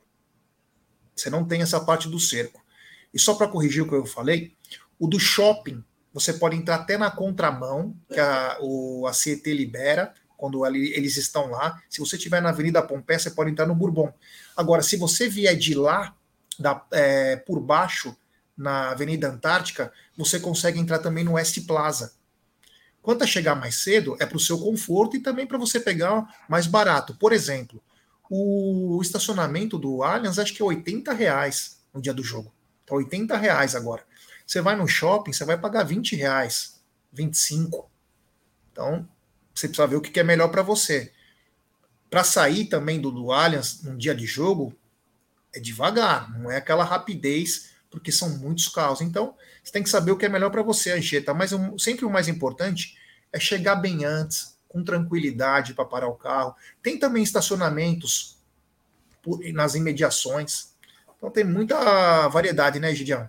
[1.14, 2.64] Você não tem essa parte do cerco.
[3.12, 4.54] E só para corrigir o que eu falei,
[4.98, 5.84] o do shopping,
[6.14, 11.50] você pode entrar até na contramão, que a, o, a CET libera, quando eles estão
[11.50, 11.82] lá.
[11.90, 14.12] Se você estiver na Avenida Pompeia, você pode entrar no Bourbon.
[14.57, 16.14] Agora, se você vier de lá,
[16.59, 18.16] da, é, por baixo,
[18.57, 22.14] na Avenida Antártica, você consegue entrar também no West Plaza.
[23.02, 26.26] Quanto a chegar mais cedo, é para o seu conforto e também para você pegar
[26.48, 27.14] mais barato.
[27.14, 27.82] Por exemplo,
[28.31, 32.53] o estacionamento do Allianz acho que é 80 reais no dia do jogo.
[32.85, 34.05] Tá 80 reais agora.
[34.47, 36.81] Você vai no shopping, você vai pagar 20 reais,
[37.12, 37.91] 25.
[38.70, 39.09] Então,
[39.55, 41.12] você precisa ver o que é melhor para você.
[42.09, 44.74] Para sair também do, do Allianz num dia de jogo,
[45.53, 49.01] é devagar, não é aquela rapidez, porque são muitos carros.
[49.01, 51.35] Então, você tem que saber o que é melhor para você, Anchieta.
[51.35, 52.97] Mas sempre o mais importante
[53.33, 56.55] é chegar bem antes, com tranquilidade para parar o carro.
[56.83, 58.37] Tem também estacionamentos
[59.22, 60.74] por, nas imediações.
[61.16, 63.27] Então tem muita variedade, né, Gideão?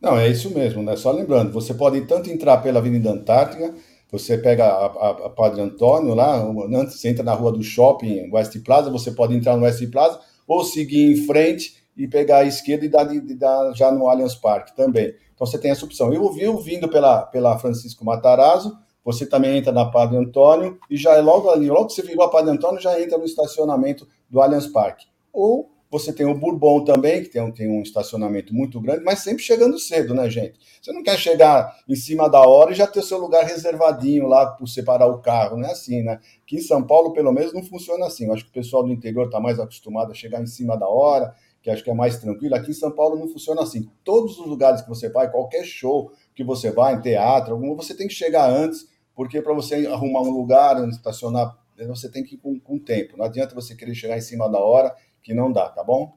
[0.00, 0.96] Não, é isso mesmo, né?
[0.96, 3.72] Só lembrando, você pode tanto entrar pela Avenida Antártica,
[4.10, 6.36] você pega a, a, a Padre Antônio lá,
[6.74, 10.20] antes você entra na rua do shopping, West Plaza, você pode entrar no West Plaza,
[10.46, 14.34] ou seguir em frente e pegar a esquerda e dar, de, dar já no Allianz
[14.34, 15.14] Parque também.
[15.34, 16.12] Então você tem essa opção.
[16.12, 21.12] Eu vi vindo pela, pela Francisco Matarazzo, você também entra na Padre Antônio e já
[21.14, 24.40] é logo ali, logo que você virou a Padre Antônio, já entra no estacionamento do
[24.40, 25.06] Allianz Parque.
[25.32, 29.20] Ou Você tem o Bourbon também, que tem um, tem um estacionamento muito grande, mas
[29.20, 30.58] sempre chegando cedo, né, gente?
[30.82, 34.26] Você não quer chegar em cima da hora e já ter o seu lugar reservadinho
[34.26, 36.18] lá para separar o carro, não é assim, né?
[36.42, 38.26] Aqui em São Paulo, pelo menos, não funciona assim.
[38.26, 40.88] Eu acho que o pessoal do interior está mais acostumado a chegar em cima da
[40.88, 41.32] hora,
[41.62, 42.56] que acho que é mais tranquilo.
[42.56, 43.88] Aqui em São Paulo não funciona assim.
[44.02, 47.94] Todos os lugares que você vai, qualquer show que você vai, em teatro, algum, você
[47.96, 51.56] tem que chegar antes, porque para você arrumar um lugar, estacionar,
[51.86, 53.16] você tem que ir com, com tempo.
[53.16, 56.16] Não adianta você querer chegar em cima da hora que não dá, tá bom?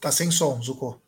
[0.00, 1.00] Tá sem som, Zucco.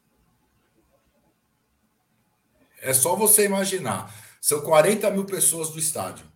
[2.80, 4.14] É só você imaginar.
[4.40, 6.26] São 40 mil pessoas do estádio.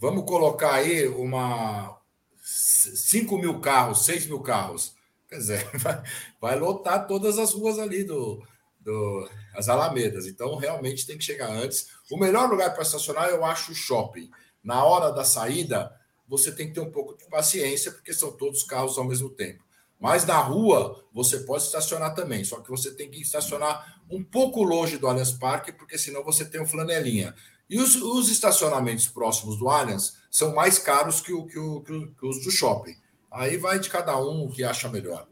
[0.00, 1.98] Vamos colocar aí uma
[2.42, 4.94] 5 mil carros, 6 mil carros.
[5.28, 6.02] Quer dizer, vai,
[6.40, 8.42] vai lotar todas as ruas ali do,
[8.80, 10.26] do as alamedas.
[10.26, 11.88] Então, realmente tem que chegar antes.
[12.10, 14.30] O melhor lugar para estacionar, eu acho o shopping.
[14.62, 15.92] Na hora da saída,
[16.28, 19.62] você tem que ter um pouco de paciência, porque são todos carros ao mesmo tempo.
[20.00, 24.62] Mas na rua, você pode estacionar também, só que você tem que estacionar um pouco
[24.62, 27.34] longe do Allianz Parque, porque senão você tem um flanelinha.
[27.68, 32.26] E os, os, estacionamentos próximos do Allianz são mais caros que, o, que, o, que
[32.26, 32.96] os do shopping.
[33.30, 35.26] Aí vai de cada um o que acha melhor.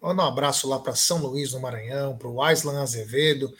[0.00, 3.52] Manda um abraço lá para São Luís, no Maranhão, para o Aislan Azevedo.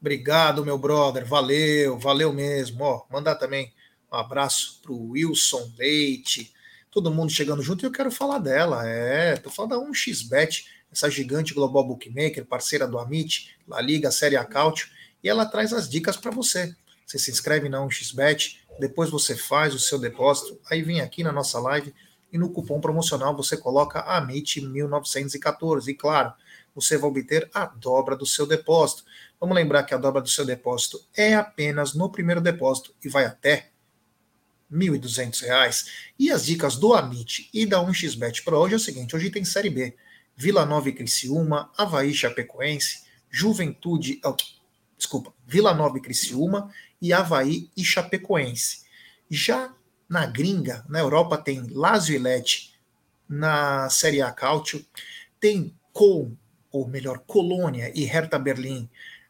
[0.00, 1.26] Obrigado, meu brother.
[1.26, 2.84] Valeu, valeu mesmo.
[2.84, 3.70] Ó, mandar também
[4.10, 6.52] um abraço para o Wilson Leite,
[6.90, 7.84] todo mundo chegando junto.
[7.84, 8.88] E eu quero falar dela.
[8.88, 14.36] É, tô falando da 1xBet, essa gigante global bookmaker, parceira do Amit, La Liga, Série
[14.36, 14.88] A Cautio,
[15.22, 16.74] e ela traz as dicas para você.
[17.06, 21.32] Você se inscreve na 1xBet, depois você faz o seu depósito, aí vem aqui na
[21.32, 21.92] nossa live
[22.32, 25.88] e no cupom promocional você coloca AMIT1914.
[25.88, 26.32] E claro,
[26.80, 29.04] você vai obter a dobra do seu depósito.
[29.40, 33.24] Vamos lembrar que a dobra do seu depósito é apenas no primeiro depósito e vai
[33.24, 33.70] até
[34.70, 35.86] R$ 1.200.
[36.18, 39.44] E as dicas do Amit e da 1xBet para hoje é o seguinte: hoje tem
[39.44, 39.96] Série B.
[40.36, 44.20] Vila Nova e Criciúma, Havaí Chapecoense, Juventude.
[44.24, 44.34] Oh,
[44.96, 48.84] desculpa, Vila Nova e Criciúma e Havaí e Chapecoense.
[49.28, 49.74] Já
[50.08, 52.70] na gringa, na Europa, tem Lazio e Lecce
[53.28, 54.84] na Série A Cálcio,
[55.38, 56.36] tem Com,
[56.72, 58.88] ou melhor, Colônia e Hertha Berlim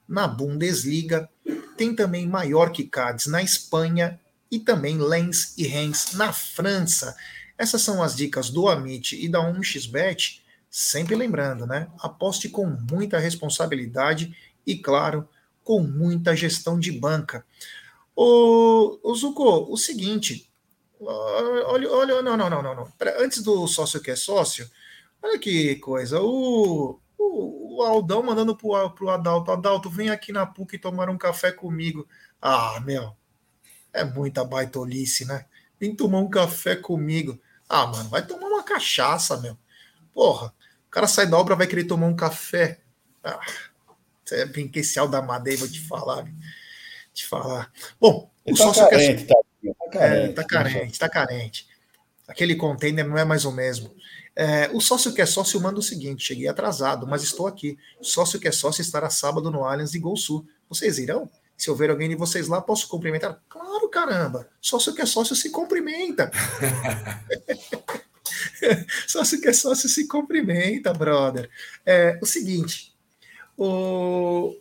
[0.09, 1.29] na Bundesliga,
[1.77, 4.21] tem também Mallorca e Cádiz na Espanha
[4.51, 7.17] e também Lens e Rennes na França.
[7.57, 10.41] Essas são as dicas do Amit e da 1xBet.
[10.69, 11.89] Sempre lembrando, né?
[12.01, 14.35] Aposte com muita responsabilidade
[14.67, 15.29] e, claro,
[15.63, 17.45] com muita gestão de banca.
[18.17, 20.51] Ô, ô Zuko, o seguinte.
[21.01, 22.93] Olha, olha, não, não, não, não, não.
[23.19, 24.71] Antes do sócio que é sócio,
[25.23, 26.21] olha que coisa.
[26.21, 31.19] O, o, o Aldão mandando pro, pro Adalto: Adalto, vem aqui na PUC tomar um
[31.19, 32.09] café comigo.
[32.41, 33.15] Ah, meu,
[33.93, 35.45] é muita baitolice, né?
[35.79, 37.39] Vem tomar um café comigo.
[37.69, 39.57] Ah, mano, vai tomar uma cachaça, meu.
[40.15, 40.49] Porra,
[40.87, 42.81] o cara sai da obra, vai querer tomar um café.
[43.23, 43.39] Ah,
[44.25, 46.27] você é brinquecial da madeira, vou te falar.
[47.13, 47.71] Te falar.
[48.01, 49.35] Bom, o tá sócio carente, quer...
[49.35, 49.41] tá,
[49.75, 51.69] tá carente, é, tá carente, tá carente.
[52.27, 53.95] Aquele container não é mais o mesmo.
[54.35, 57.77] É, o sócio que é sócio manda o seguinte: cheguei atrasado, mas estou aqui.
[58.01, 60.47] Sócio que é sócio estará sábado no Allianz de Gol Sul.
[60.69, 61.29] Vocês irão?
[61.57, 63.39] Se houver alguém de vocês lá, posso cumprimentar?
[63.47, 64.49] Claro, caramba.
[64.63, 66.31] Sócio que é sócio se cumprimenta.
[69.07, 71.51] sócio que é sócio se cumprimenta, brother.
[71.85, 72.95] É, o seguinte,
[73.59, 74.57] o,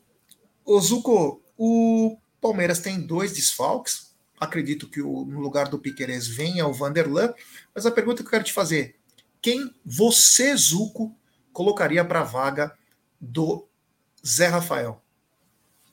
[0.66, 4.14] o Zuko, o Palmeiras tem dois desfalques.
[4.38, 7.34] Acredito que o, no lugar do Piqueires venha o Vanderlan.
[7.74, 8.99] Mas a pergunta que eu quero te fazer:
[9.42, 11.16] quem você, Zuko,
[11.52, 12.76] colocaria para a vaga
[13.20, 13.68] do
[14.26, 15.02] Zé Rafael?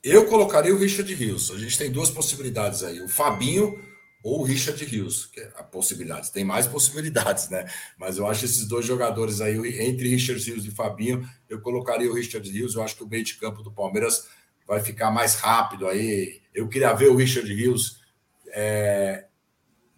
[0.02, 1.50] Eu colocaria o Richard Rios.
[1.50, 3.76] A gente tem duas possibilidades aí: o Fabinho
[4.22, 5.26] ou o Richard Rios.
[5.26, 6.32] Que é a possibilidade.
[6.32, 7.64] Tem mais possibilidades, né?
[7.98, 12.14] Mas eu acho esses dois jogadores aí, entre Richard Rios e Fabinho, eu colocaria o
[12.14, 12.74] Richard Rios.
[12.74, 14.28] Eu acho que o meio de campo do Palmeiras
[14.66, 16.40] vai ficar mais rápido aí.
[16.52, 18.00] Eu queria ver o Richard Rios
[18.48, 19.26] é,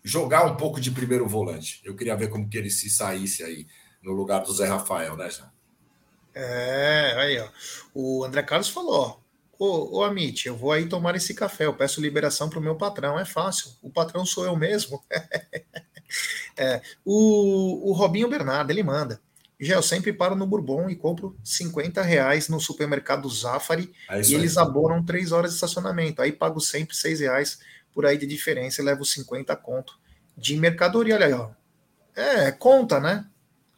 [0.08, 1.80] jogar um pouco de primeiro volante.
[1.84, 3.66] Eu queria ver como que ele se saísse aí
[4.02, 5.50] no lugar do Zé Rafael, né, Jean?
[6.34, 7.48] É, aí, ó.
[7.94, 9.22] O André Carlos falou,
[9.58, 12.76] Ô, ô Amit, eu vou aí tomar esse café, eu peço liberação para o meu
[12.76, 15.02] patrão, é fácil, o patrão sou eu mesmo.
[16.56, 19.20] é, o, o Robinho Bernardo, ele manda.
[19.60, 24.32] Já eu sempre paro no Bourbon e compro 50 reais no supermercado Zafari é e
[24.32, 26.22] eles aboram 3 horas de estacionamento.
[26.22, 27.58] Aí pago sempre 6 reais
[27.98, 29.98] por aí de diferença e levo 50 conto
[30.36, 31.16] de mercadoria.
[31.16, 31.50] Olha aí, ó.
[32.14, 33.26] É, conta, né?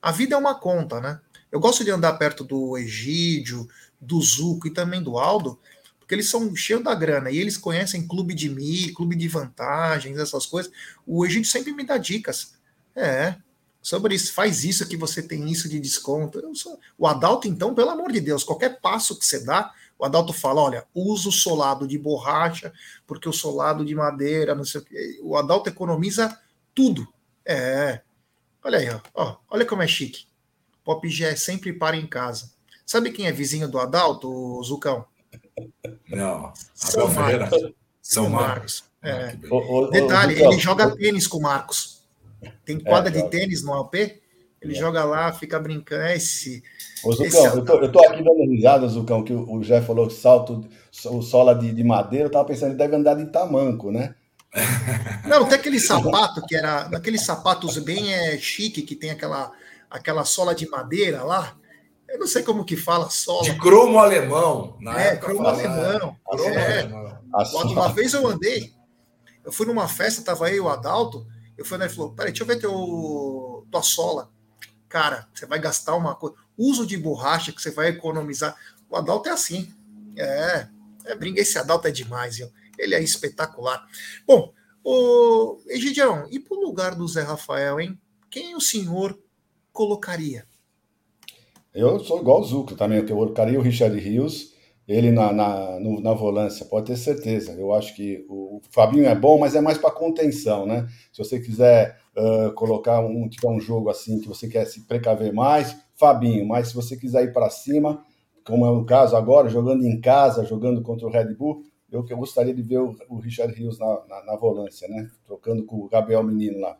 [0.02, 1.18] A vida é uma conta, né?
[1.50, 3.66] Eu gosto de andar perto do Egídio,
[3.98, 5.58] do Zuco e também do Aldo,
[5.98, 10.18] porque eles são cheios da grana e eles conhecem clube de mi, clube de vantagens,
[10.18, 10.70] essas coisas.
[11.06, 12.52] O Egídio sempre me dá dicas.
[12.94, 13.36] É.
[13.80, 16.42] Sobre isso, faz isso que você tem isso de desconto.
[16.54, 16.78] Sou...
[16.98, 20.62] O Adalto, então, pelo amor de Deus, qualquer passo que você dá, o Adalto fala:
[20.62, 22.72] olha, usa o solado de borracha,
[23.06, 25.20] porque o solado de madeira, não sei o quê.
[25.22, 26.40] O Adalto economiza
[26.74, 27.06] tudo.
[27.44, 28.00] É.
[28.64, 29.00] Olha aí, ó.
[29.14, 30.26] ó olha como é chique.
[30.82, 32.50] Pop G sempre para em casa.
[32.86, 35.04] Sabe quem é vizinho do Adalto, Zucão?
[36.08, 36.52] Não.
[36.74, 37.72] São Marcos.
[38.00, 38.84] São Marcos.
[39.02, 39.12] É.
[39.12, 42.02] Ah, o, o, Detalhe, o, ele joga tênis com o Marcos.
[42.64, 44.19] Tem é, quadra é, de tênis no AP,
[44.60, 44.78] ele é.
[44.78, 46.02] joga lá, fica brincando.
[46.02, 46.62] É esse.
[47.04, 47.56] Ô, Zucão, esse...
[47.56, 50.68] eu, tô, eu tô aqui dando risada, Zucão, que o, o Jeff falou que salto,
[51.06, 54.14] o sola de, de madeira, eu tava pensando, ele deve andar de tamanco, né?
[55.26, 56.82] Não, tem aquele sapato que era.
[56.94, 59.52] Aqueles sapatos bem é, chique, que tem aquela,
[59.88, 61.56] aquela sola de madeira lá.
[62.08, 63.44] Eu não sei como que fala sola.
[63.44, 64.76] De cromo alemão.
[64.80, 66.16] Na é, cromo alemão.
[66.24, 66.80] Cromo é.
[66.80, 67.18] alemão.
[67.66, 68.72] Uma vez eu andei,
[69.44, 71.24] eu fui numa festa, tava aí o Adalto,
[71.56, 74.28] eu fui lá e falou: peraí, deixa eu ver teu, tua sola.
[74.90, 76.36] Cara, você vai gastar uma coisa.
[76.58, 78.56] Uso de borracha que você vai economizar.
[78.90, 79.72] O Adalto é assim.
[80.16, 80.66] É,
[81.04, 82.50] é brinca, esse Adalto é demais, viu?
[82.76, 83.86] Ele é espetacular.
[84.26, 87.96] Bom, o Egidião, e pro lugar do Zé Rafael, hein?
[88.28, 89.16] Quem o senhor
[89.72, 90.44] colocaria?
[91.72, 94.54] Eu sou igual o Zucco também, eu colocaria o Richard Rios,
[94.88, 97.52] ele na, na, no, na volância, pode ter certeza.
[97.52, 100.88] Eu acho que o, Fabinho é bom, mas é mais para contenção, né?
[101.12, 105.32] Se você quiser uh, colocar um, tiver um jogo assim que você quer se precaver
[105.32, 108.04] mais, Fabinho, mas se você quiser ir para cima,
[108.44, 112.16] como é o caso agora, jogando em casa, jogando contra o Red Bull, eu, eu
[112.16, 115.10] gostaria de ver o, o Richard Rios na, na, na, volância, né?
[115.26, 116.78] Trocando com o Gabriel Menino lá.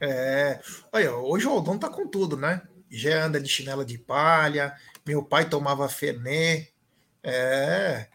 [0.00, 0.60] É,
[0.92, 2.62] olha, hoje o Aldon tá com tudo, né?
[2.88, 4.74] Já anda de chinela de palha,
[5.06, 6.72] meu pai tomava Fernet.
[7.22, 8.08] É.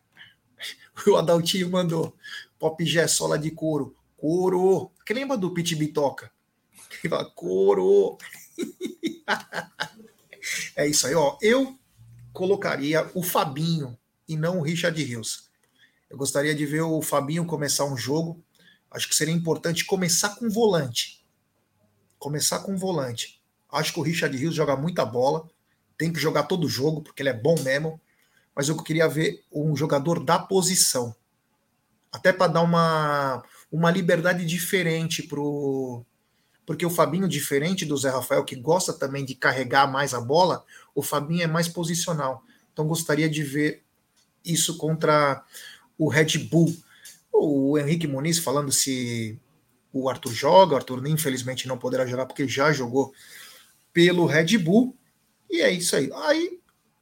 [1.08, 2.16] O Adaltinho mandou
[2.58, 3.93] Pop Gé sola de couro.
[4.26, 4.91] Couro.
[5.05, 6.32] Que lembra do Pit Bitoca?
[7.03, 8.17] Ele fala, couro.
[10.76, 11.38] é isso aí, ó.
[11.39, 11.78] Eu
[12.34, 13.95] colocaria o Fabinho
[14.28, 15.51] e não o Richard Rios.
[16.09, 18.43] Eu gostaria de ver o Fabinho começar um jogo.
[18.89, 21.23] Acho que seria importante começar com volante.
[22.17, 23.39] Começar com volante.
[23.71, 25.47] Acho que o Richard Rios joga muita bola.
[25.99, 28.01] Tem que jogar todo jogo, porque ele é bom mesmo.
[28.55, 31.15] Mas eu queria ver um jogador da posição.
[32.11, 36.05] Até para dar uma, uma liberdade diferente pro.
[36.66, 40.66] Porque o Fabinho, diferente do Zé Rafael, que gosta também de carregar mais a bola,
[40.95, 42.43] o Fabinho é mais posicional.
[42.74, 43.84] Então gostaria de ver
[44.43, 45.43] isso contra
[45.97, 46.76] o Red Bull.
[47.32, 49.39] O Henrique Muniz falando se
[49.93, 53.13] o Arthur joga, o Arthur infelizmente não poderá jogar porque já jogou
[53.93, 54.95] pelo Red Bull.
[55.49, 56.09] E é isso aí.
[56.13, 56.59] Aí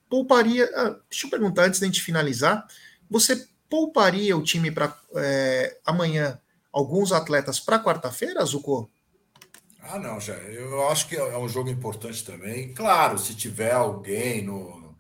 [0.09, 0.69] pouparia.
[0.75, 2.67] Ah, deixa eu perguntar antes da gente finalizar.
[3.09, 6.39] Você pouparia o time para é, amanhã
[6.73, 8.89] alguns atletas para quarta-feira, Zuko?
[9.79, 10.33] Ah, não, já.
[10.33, 12.73] Eu acho que é um jogo importante também.
[12.73, 14.95] Claro, se tiver alguém no,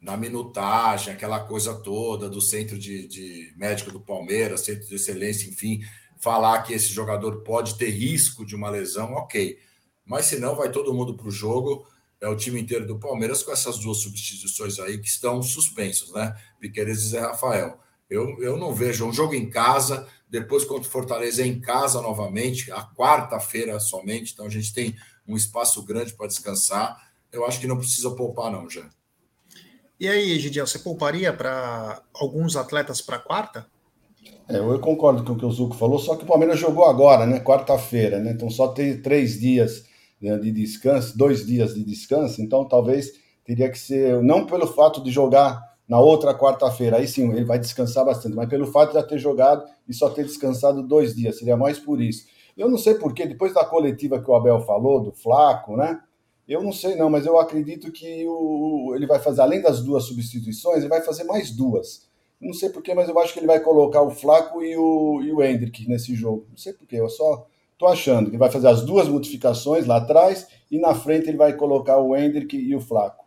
[0.00, 5.48] na minutagem, aquela coisa toda do centro de, de médico do Palmeiras, centro de excelência,
[5.48, 5.80] enfim,
[6.18, 9.58] falar que esse jogador pode ter risco de uma lesão, ok.
[10.04, 11.86] Mas se não, vai todo mundo para o jogo
[12.20, 16.34] é o time inteiro do Palmeiras com essas duas substituições aí que estão suspensos, né?
[16.58, 17.78] Piqueires e Zé Rafael.
[18.08, 22.02] Eu, eu não vejo um jogo em casa, depois contra o Fortaleza é em casa
[22.02, 24.96] novamente, a quarta-feira somente, então a gente tem
[25.26, 26.96] um espaço grande para descansar.
[27.32, 28.88] Eu acho que não precisa poupar, não, já.
[29.98, 33.66] E aí, Gidiel, você pouparia para alguns atletas para quarta?
[34.48, 37.26] É, eu concordo com o que o Zuco falou, só que o Palmeiras jogou agora,
[37.26, 37.40] né?
[37.40, 38.32] Quarta-feira, né?
[38.32, 39.84] Então só tem três dias
[40.20, 43.12] né, de descanso, dois dias de descanso, então talvez
[43.44, 47.58] teria que ser, não pelo fato de jogar na outra quarta-feira, aí sim ele vai
[47.58, 51.38] descansar bastante, mas pelo fato de já ter jogado e só ter descansado dois dias,
[51.38, 52.26] seria mais por isso.
[52.56, 56.00] Eu não sei porquê, depois da coletiva que o Abel falou, do Flaco, né?
[56.48, 60.04] Eu não sei não, mas eu acredito que o, ele vai fazer, além das duas
[60.04, 62.08] substituições, ele vai fazer mais duas.
[62.40, 65.32] Não sei porquê, mas eu acho que ele vai colocar o Flaco e o, e
[65.32, 66.46] o Hendrick nesse jogo.
[66.50, 70.48] Não sei porquê, eu só Estou achando que vai fazer as duas modificações lá atrás
[70.70, 73.25] e na frente ele vai colocar o Hendrick e o Flaco.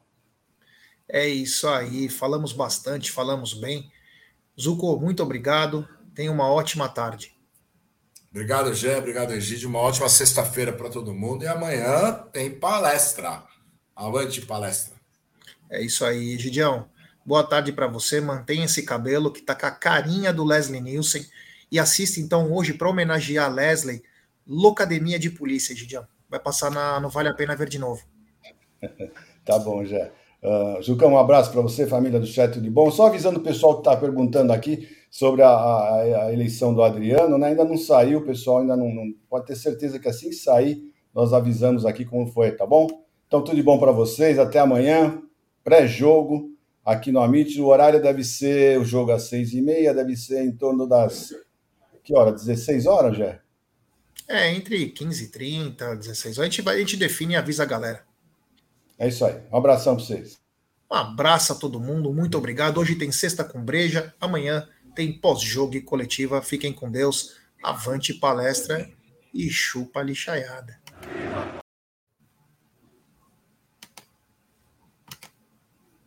[1.11, 3.91] É isso aí, falamos bastante, falamos bem.
[4.59, 5.87] Zuko, muito obrigado.
[6.13, 7.35] Tenha uma ótima tarde.
[8.29, 8.97] Obrigado, Gé.
[8.97, 9.69] Obrigado, Egídio.
[9.69, 11.43] Uma ótima sexta-feira para todo mundo.
[11.43, 13.43] E amanhã tem palestra.
[13.95, 14.95] Avante palestra.
[15.67, 16.87] É isso aí, Egidião.
[17.25, 18.21] Boa tarde para você.
[18.21, 21.25] Mantenha esse cabelo que tá com a carinha do Leslie Nielsen.
[21.71, 24.03] E assista então hoje para homenagear Leslie
[24.45, 26.07] Locademia de Polícia, Gidião.
[26.29, 28.03] Vai passar na, no Vale a Pena Ver de novo.
[29.45, 30.11] tá bom, já.
[30.41, 32.89] Uh, um abraço para você, família do Chat de Bom.
[32.91, 37.37] Só avisando o pessoal que está perguntando aqui sobre a, a, a, eleição do Adriano,
[37.37, 37.47] né?
[37.47, 40.81] ainda não saiu, o pessoal ainda não, não, Pode ter certeza que assim que sair,
[41.13, 42.87] nós avisamos aqui como foi, tá bom?
[43.29, 44.39] Então, tudo de bom para vocês.
[44.39, 45.21] Até amanhã.
[45.63, 46.49] Pré-jogo
[46.83, 47.61] aqui no Amit.
[47.61, 51.31] O horário deve ser o jogo às seis e meia, deve ser em torno das.
[52.03, 52.31] Que hora?
[52.31, 53.39] 16 horas, já?
[54.27, 56.47] É, entre 15 e 30, 16 horas.
[56.47, 58.08] A gente, vai, a gente define e avisa a galera.
[58.99, 59.41] É isso aí.
[59.51, 60.37] Um abração para vocês.
[60.91, 62.13] Um abraço a todo mundo.
[62.13, 62.79] Muito obrigado.
[62.79, 64.13] Hoje tem sexta com breja.
[64.19, 66.41] Amanhã tem pós-jogo e coletiva.
[66.41, 67.37] Fiquem com Deus.
[67.63, 68.89] Avante palestra
[69.33, 70.79] e chupa lixaiada.